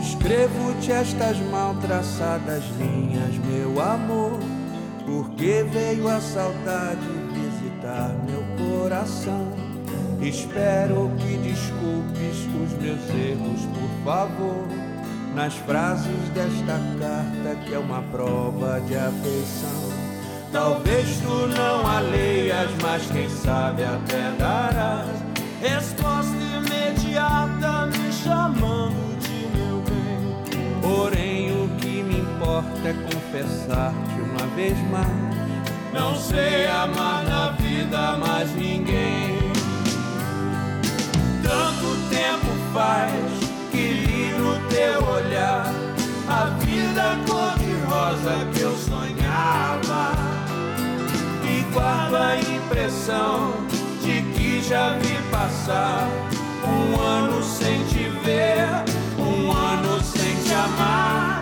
Escrevo-te 0.00 0.92
estas 0.92 1.36
mal 1.50 1.74
traçadas 1.74 2.62
linhas, 2.78 3.34
meu 3.44 3.80
amor, 3.80 4.38
porque 5.04 5.64
veio 5.64 6.06
a 6.06 6.20
saudade 6.20 7.00
visitar 7.34 8.14
meu 8.28 8.44
coração. 8.56 9.48
Espero 10.22 11.10
que 11.18 11.36
desculpes 11.38 12.46
os 12.62 12.80
meus 12.80 13.08
erros, 13.10 13.66
por 13.74 14.04
favor, 14.04 14.68
nas 15.34 15.54
frases 15.54 16.28
desta 16.32 16.78
carta 17.00 17.56
que 17.66 17.74
é 17.74 17.78
uma 17.78 18.02
prova 18.02 18.80
de 18.82 18.94
afeição. 18.94 19.90
Talvez 20.52 21.08
tu 21.22 21.48
não 21.48 21.84
a 21.84 21.98
leias, 21.98 22.70
mas 22.80 23.04
quem 23.10 23.28
sabe 23.28 23.82
até 23.82 24.30
darás 24.38 25.29
resposta 25.60 26.34
imediata 26.34 27.86
me 27.86 28.12
chamando 28.12 29.18
de 29.20 29.58
meu 29.58 29.82
bem. 29.82 30.80
Porém, 30.80 31.50
o 31.52 31.68
que 31.76 32.02
me 32.02 32.20
importa 32.20 32.88
é 32.88 32.94
confessar-te 32.94 34.20
uma 34.22 34.46
vez 34.56 34.78
mais. 34.90 35.40
Não 35.92 36.16
sei 36.16 36.66
amar 36.66 37.24
na 37.24 37.50
vida 37.50 38.16
mais 38.16 38.50
ninguém. 38.54 39.38
Tanto 41.42 42.08
tempo 42.08 42.46
faz 42.72 43.12
que 43.70 43.92
li 43.92 44.32
no 44.38 44.56
teu 44.68 45.06
olhar 45.06 45.66
a 46.28 46.44
vida 46.64 47.18
cor-de-rosa 47.26 48.46
que 48.54 48.60
eu 48.60 48.74
sonhava. 48.76 50.12
E 51.44 51.62
guardo 51.72 52.16
a 52.16 52.36
impressão 52.36 53.79
já 54.62 54.98
vi 54.98 55.16
passar 55.30 56.08
um 56.64 57.00
ano 57.00 57.42
sem 57.42 57.82
te 57.84 58.08
ver, 58.24 58.66
um 59.18 59.50
ano 59.50 60.02
sem 60.02 60.34
te 60.42 60.52
amar. 60.52 61.40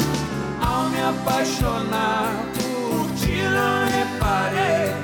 Ao 0.60 0.88
me 0.88 1.00
apaixonar 1.00 2.44
por 2.54 3.06
ti, 3.16 3.42
não 3.42 3.86
reparei 3.86 4.94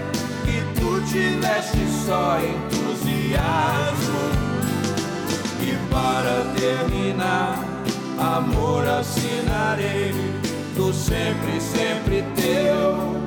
que 0.45 0.81
tu 0.81 1.01
tiveste 1.11 1.78
só 2.07 2.39
entusiasmo. 2.39 3.45
E 5.61 5.77
para 5.91 6.53
terminar, 6.59 7.65
amor 8.19 8.86
assinarei, 8.86 10.15
tu 10.77 10.93
sempre, 10.93 11.61
sempre 11.61 12.24
teu. 12.36 13.23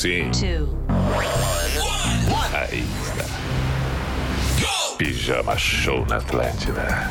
Sim. 0.00 0.30
Aí 2.54 2.86
está. 3.02 3.26
Pijama 4.96 5.58
Show 5.58 6.06
na 6.06 6.16
Atlântida. 6.16 7.10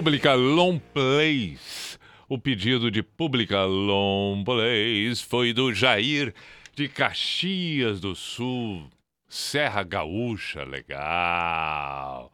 Pública 0.00 0.32
Long 0.32 0.78
Plays. 0.78 1.98
O 2.26 2.38
pedido 2.38 2.90
de 2.90 3.02
Pública 3.02 3.64
Long 3.66 4.42
Plays 4.42 5.20
foi 5.20 5.52
do 5.52 5.74
Jair 5.74 6.32
de 6.74 6.88
Caxias 6.88 8.00
do 8.00 8.14
Sul, 8.14 8.88
Serra 9.28 9.82
Gaúcha, 9.82 10.64
legal. 10.64 12.32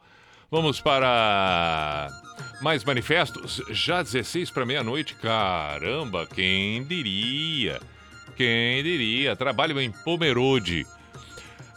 Vamos 0.49 0.79
para 0.79 2.07
mais 2.61 2.85
manifestos. 2.85 3.61
Já 3.71 4.01
16 4.01 4.49
para 4.49 4.65
meia-noite, 4.65 5.13
caramba, 5.15 6.25
quem 6.25 6.85
diria? 6.85 7.81
Quem 8.37 8.81
diria? 8.81 9.35
Trabalho 9.35 9.77
em 9.81 9.91
Pomerode. 9.91 10.85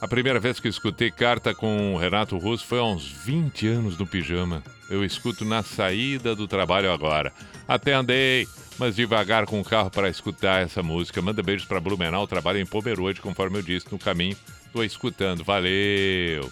A 0.00 0.06
primeira 0.06 0.38
vez 0.38 0.60
que 0.60 0.68
escutei 0.68 1.10
carta 1.10 1.52
com 1.52 1.94
o 1.94 1.98
Renato 1.98 2.38
Russo 2.38 2.64
foi 2.64 2.78
há 2.78 2.84
uns 2.84 3.10
20 3.10 3.66
anos 3.66 3.98
no 3.98 4.06
pijama. 4.06 4.62
Eu 4.90 5.04
escuto 5.04 5.44
na 5.44 5.62
saída 5.62 6.34
do 6.34 6.48
trabalho 6.48 6.90
agora. 6.90 7.32
Até 7.68 7.94
andei, 7.94 8.48
mas 8.76 8.96
devagar 8.96 9.46
com 9.46 9.60
o 9.60 9.64
carro 9.64 9.88
para 9.88 10.08
escutar 10.08 10.62
essa 10.62 10.82
música. 10.82 11.22
Manda 11.22 11.42
beijos 11.44 11.66
para 11.66 11.80
Blumenau, 11.80 12.26
trabalho 12.26 12.58
em 12.58 12.66
Pomerode, 12.66 13.20
conforme 13.20 13.58
eu 13.58 13.62
disse 13.62 13.86
no 13.92 13.98
caminho. 13.98 14.36
Tô 14.72 14.82
escutando, 14.82 15.44
valeu. 15.44 16.50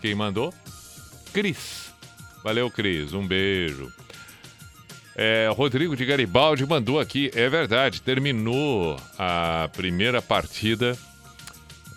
Quem 0.00 0.14
mandou? 0.14 0.52
Cris. 1.32 1.94
Valeu, 2.42 2.68
Cris, 2.68 3.12
um 3.12 3.24
beijo. 3.24 3.92
É, 5.14 5.48
Rodrigo 5.52 5.96
de 5.96 6.04
Garibaldi 6.04 6.64
mandou 6.64 7.00
aqui, 7.00 7.30
é 7.34 7.48
verdade, 7.48 8.00
terminou 8.00 8.96
a 9.18 9.68
primeira 9.72 10.22
partida 10.22 10.96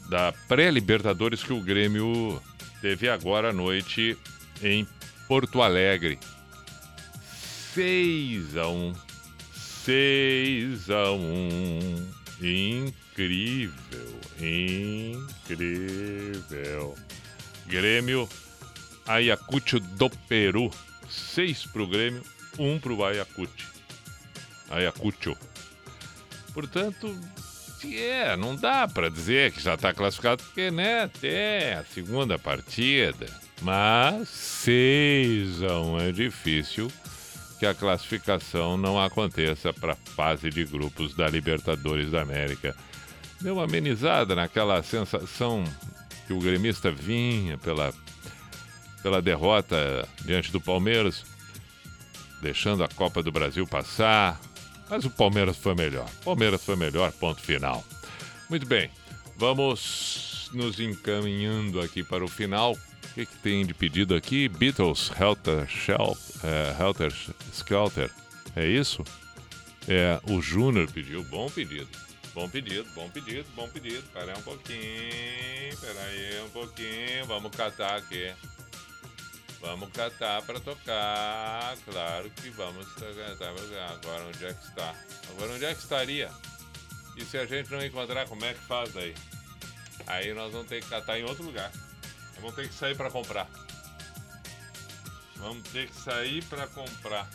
da 0.09 0.33
pré-Libertadores 0.47 1.43
que 1.43 1.53
o 1.53 1.61
Grêmio 1.61 2.41
teve 2.81 3.07
agora 3.07 3.51
à 3.51 3.53
noite 3.53 4.17
em 4.63 4.87
Porto 5.31 5.63
Alegre. 5.63 6.19
6 7.73 8.57
a 8.57 8.67
1. 8.67 8.93
6 9.85 10.89
a 10.89 11.11
1. 11.13 12.11
Incrível, 12.41 14.19
incrível. 15.15 16.97
Grêmio 17.65 18.27
Ayacucho 19.07 19.79
do 19.79 20.09
Peru. 20.09 20.69
6 21.09 21.67
pro 21.67 21.87
Grêmio, 21.87 22.21
1 22.59 22.79
pro 22.79 23.01
Ayacucho. 23.05 23.71
Ayacucho. 24.69 25.37
Portanto, 26.53 27.17
é, 27.97 28.35
não 28.35 28.55
dá 28.55 28.87
para 28.87 29.09
dizer 29.09 29.51
que 29.51 29.61
já 29.61 29.75
está 29.75 29.93
classificado, 29.93 30.43
porque, 30.43 30.69
né, 30.69 31.03
até 31.03 31.75
a 31.75 31.83
segunda 31.83 32.37
partida. 32.37 33.27
Mas 33.61 34.27
6 34.29 35.63
a 35.63 35.79
1 35.79 35.99
é 35.99 36.11
difícil 36.11 36.91
que 37.59 37.65
a 37.65 37.75
classificação 37.75 38.75
não 38.75 38.99
aconteça 38.99 39.71
para 39.71 39.93
a 39.93 39.95
fase 39.95 40.49
de 40.49 40.65
grupos 40.65 41.13
da 41.13 41.27
Libertadores 41.27 42.09
da 42.09 42.21
América. 42.21 42.75
Deu 43.39 43.55
uma 43.55 43.65
amenizada 43.65 44.35
naquela 44.35 44.81
sensação 44.81 45.63
que 46.25 46.33
o 46.33 46.39
gremista 46.39 46.91
vinha 46.91 47.57
pela, 47.59 47.93
pela 49.03 49.21
derrota 49.21 50.07
diante 50.25 50.51
do 50.51 50.59
Palmeiras, 50.59 51.23
deixando 52.41 52.83
a 52.83 52.87
Copa 52.87 53.21
do 53.21 53.31
Brasil 53.31 53.67
passar. 53.67 54.39
Mas 54.91 55.05
o 55.05 55.09
Palmeiras 55.09 55.55
foi 55.55 55.73
melhor. 55.73 56.09
Palmeiras 56.25 56.61
foi 56.61 56.75
melhor, 56.75 57.13
ponto 57.13 57.39
final. 57.39 57.81
Muito 58.49 58.65
bem, 58.65 58.91
vamos 59.37 60.49
nos 60.53 60.81
encaminhando 60.81 61.79
aqui 61.79 62.03
para 62.03 62.25
o 62.25 62.27
final. 62.27 62.73
O 62.73 63.13
que, 63.13 63.25
que 63.25 63.37
tem 63.37 63.65
de 63.65 63.73
pedido 63.73 64.13
aqui? 64.13 64.49
Beatles, 64.49 65.09
Helter, 65.17 65.65
Shell, 65.65 66.17
é, 66.43 66.75
Helter 66.83 67.13
Skelter. 67.53 68.11
É 68.53 68.67
isso? 68.67 69.01
É, 69.87 70.19
o 70.29 70.41
Júnior 70.41 70.91
pediu. 70.91 71.23
Bom 71.23 71.49
pedido. 71.49 71.87
Bom 72.33 72.49
pedido, 72.49 72.85
bom 72.93 73.09
pedido, 73.09 73.45
bom 73.55 73.69
pedido. 73.69 74.03
Pera 74.13 74.33
aí 74.33 74.37
um 74.37 74.41
pouquinho, 74.41 75.77
pera 75.79 76.01
aí 76.01 76.41
um 76.45 76.49
pouquinho. 76.49 77.25
Vamos 77.27 77.51
catar 77.55 77.95
aqui. 77.95 78.29
Vamos 79.61 79.91
catar 79.91 80.41
para 80.41 80.59
tocar. 80.59 81.77
Claro 81.85 82.29
que 82.31 82.49
vamos 82.49 82.85
catar. 82.93 83.93
Agora 83.93 84.25
onde 84.25 84.45
é 84.45 84.53
que 84.53 84.65
está? 84.65 84.95
Agora 85.29 85.53
onde 85.53 85.65
é 85.65 85.73
que 85.73 85.81
estaria? 85.81 86.31
E 87.15 87.23
se 87.23 87.37
a 87.37 87.45
gente 87.45 87.71
não 87.71 87.83
encontrar, 87.85 88.27
como 88.27 88.43
é 88.43 88.53
que 88.53 88.59
faz 88.61 88.91
daí? 88.93 89.13
Aí 90.07 90.33
nós 90.33 90.51
vamos 90.51 90.67
ter 90.67 90.81
que 90.81 90.89
catar 90.89 91.19
em 91.19 91.23
outro 91.23 91.43
lugar. 91.43 91.71
Vamos 92.35 92.55
ter 92.55 92.67
que 92.67 92.73
sair 92.73 92.97
para 92.97 93.11
comprar. 93.11 93.47
Vamos 95.35 95.67
ter 95.69 95.87
que 95.87 95.95
sair 95.95 96.43
para 96.45 96.67
comprar. 96.67 97.29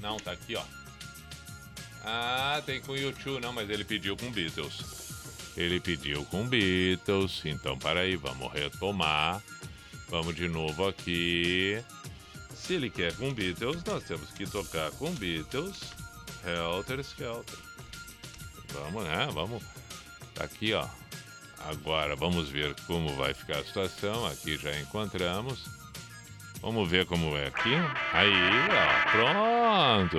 Não, 0.00 0.16
tá 0.16 0.32
aqui, 0.32 0.56
ó. 0.56 0.64
Ah, 2.04 2.62
tem 2.64 2.80
com 2.80 2.96
YouTube, 2.96 3.42
não, 3.42 3.52
mas 3.52 3.68
ele 3.68 3.84
pediu 3.84 4.16
com 4.16 4.30
Beatles. 4.30 5.08
Ele 5.56 5.80
pediu 5.80 6.24
com 6.26 6.46
Beatles, 6.46 7.42
então 7.44 7.78
para 7.78 8.00
aí, 8.00 8.16
vamos 8.16 8.50
retomar. 8.52 9.42
Vamos 10.08 10.34
de 10.34 10.48
novo 10.48 10.88
aqui. 10.88 11.82
Se 12.54 12.74
ele 12.74 12.90
quer 12.90 13.14
com 13.16 13.32
Beatles, 13.32 13.82
nós 13.84 14.04
temos 14.04 14.30
que 14.30 14.46
tocar 14.46 14.90
com 14.92 15.10
Beatles. 15.14 15.80
Helter 16.44 17.00
Skelter. 17.04 17.58
Vamos, 18.72 19.04
né? 19.04 19.28
Vamos. 19.32 19.62
Tá 20.34 20.44
aqui, 20.44 20.72
ó. 20.74 20.86
Agora 21.68 22.14
vamos 22.14 22.48
ver 22.48 22.74
como 22.86 23.14
vai 23.16 23.34
ficar 23.34 23.58
a 23.58 23.64
situação. 23.64 24.26
Aqui 24.26 24.56
já 24.56 24.78
encontramos. 24.80 25.64
Vamos 26.60 26.88
ver 26.88 27.06
como 27.06 27.36
é 27.36 27.46
aqui. 27.46 27.74
Aí, 28.12 28.32
ó. 28.70 29.10
Pronto. 29.12 30.18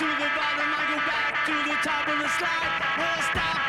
to 0.00 0.06
the 0.06 0.30
bottom, 0.34 0.70
I 0.72 0.82
go 0.88 0.96
back 1.04 1.44
to 1.44 1.52
the 1.68 1.76
top 1.84 2.08
of 2.08 2.18
the 2.20 2.28
slide. 2.38 2.96
Well, 2.96 3.20
stop 3.28 3.59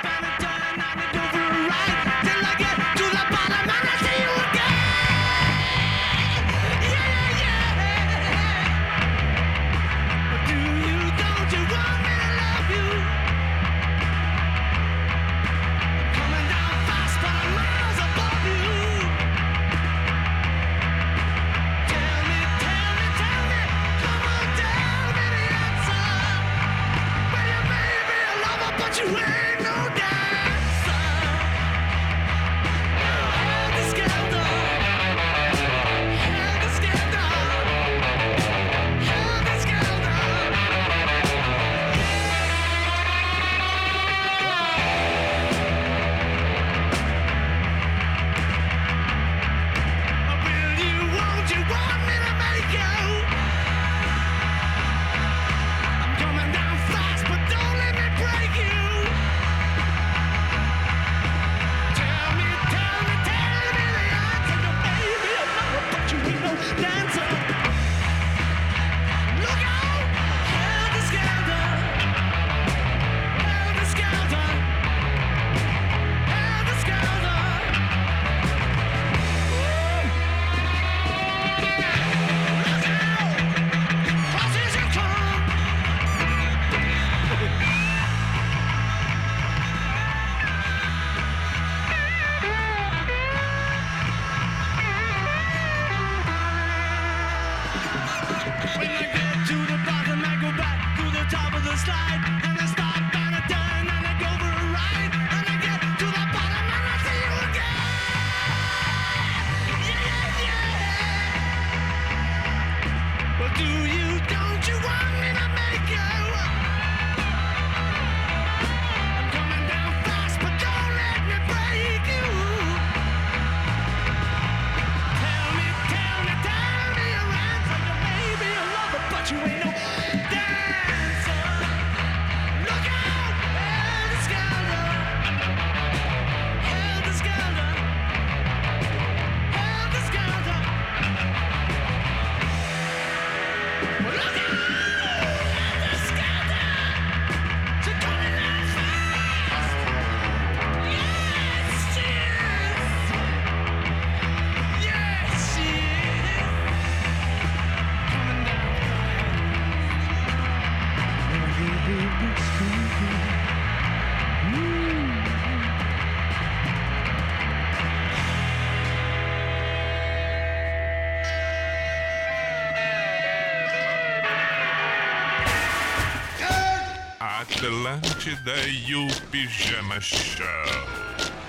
Atlântida 178.22 178.54
e 178.68 178.94
o 178.94 179.08
Pijama 179.32 180.00
Show. 180.00 181.41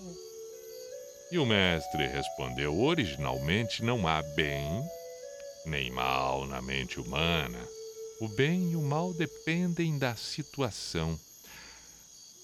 E 1.30 1.38
o 1.38 1.46
mestre 1.46 2.06
respondeu: 2.08 2.80
originalmente 2.80 3.84
não 3.84 4.08
há 4.08 4.22
bem 4.22 4.82
nem 5.66 5.90
mal 5.90 6.46
na 6.46 6.60
mente 6.60 6.98
humana. 6.98 7.58
O 8.20 8.28
bem 8.28 8.72
e 8.72 8.76
o 8.76 8.82
mal 8.82 9.12
dependem 9.14 9.98
da 9.98 10.16
situação. 10.16 11.18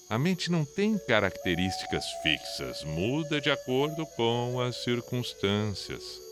A 0.09 0.17
mente 0.17 0.51
não 0.51 0.63
tem 0.63 0.97
características 0.99 2.05
fixas, 2.21 2.83
muda 2.83 3.41
de 3.41 3.49
acordo 3.49 4.05
com 4.15 4.61
as 4.61 4.83
circunstâncias. 4.83 6.24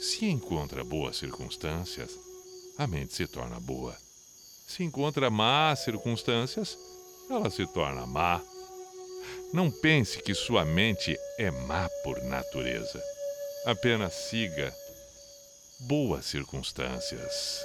Se 0.00 0.26
encontra 0.26 0.84
boas 0.84 1.16
circunstâncias, 1.16 2.18
a 2.78 2.86
mente 2.86 3.14
se 3.14 3.26
torna 3.26 3.58
boa. 3.58 3.96
Se 4.66 4.82
encontra 4.84 5.30
más 5.30 5.84
circunstâncias, 5.84 6.78
ela 7.30 7.50
se 7.50 7.66
torna 7.66 8.06
má. 8.06 8.42
Não 9.52 9.70
pense 9.70 10.20
que 10.20 10.34
sua 10.34 10.64
mente 10.64 11.16
é 11.38 11.50
má 11.50 11.88
por 12.04 12.22
natureza. 12.24 13.02
Apenas 13.64 14.12
siga 14.12 14.74
boas 15.80 16.26
circunstâncias. 16.26 17.64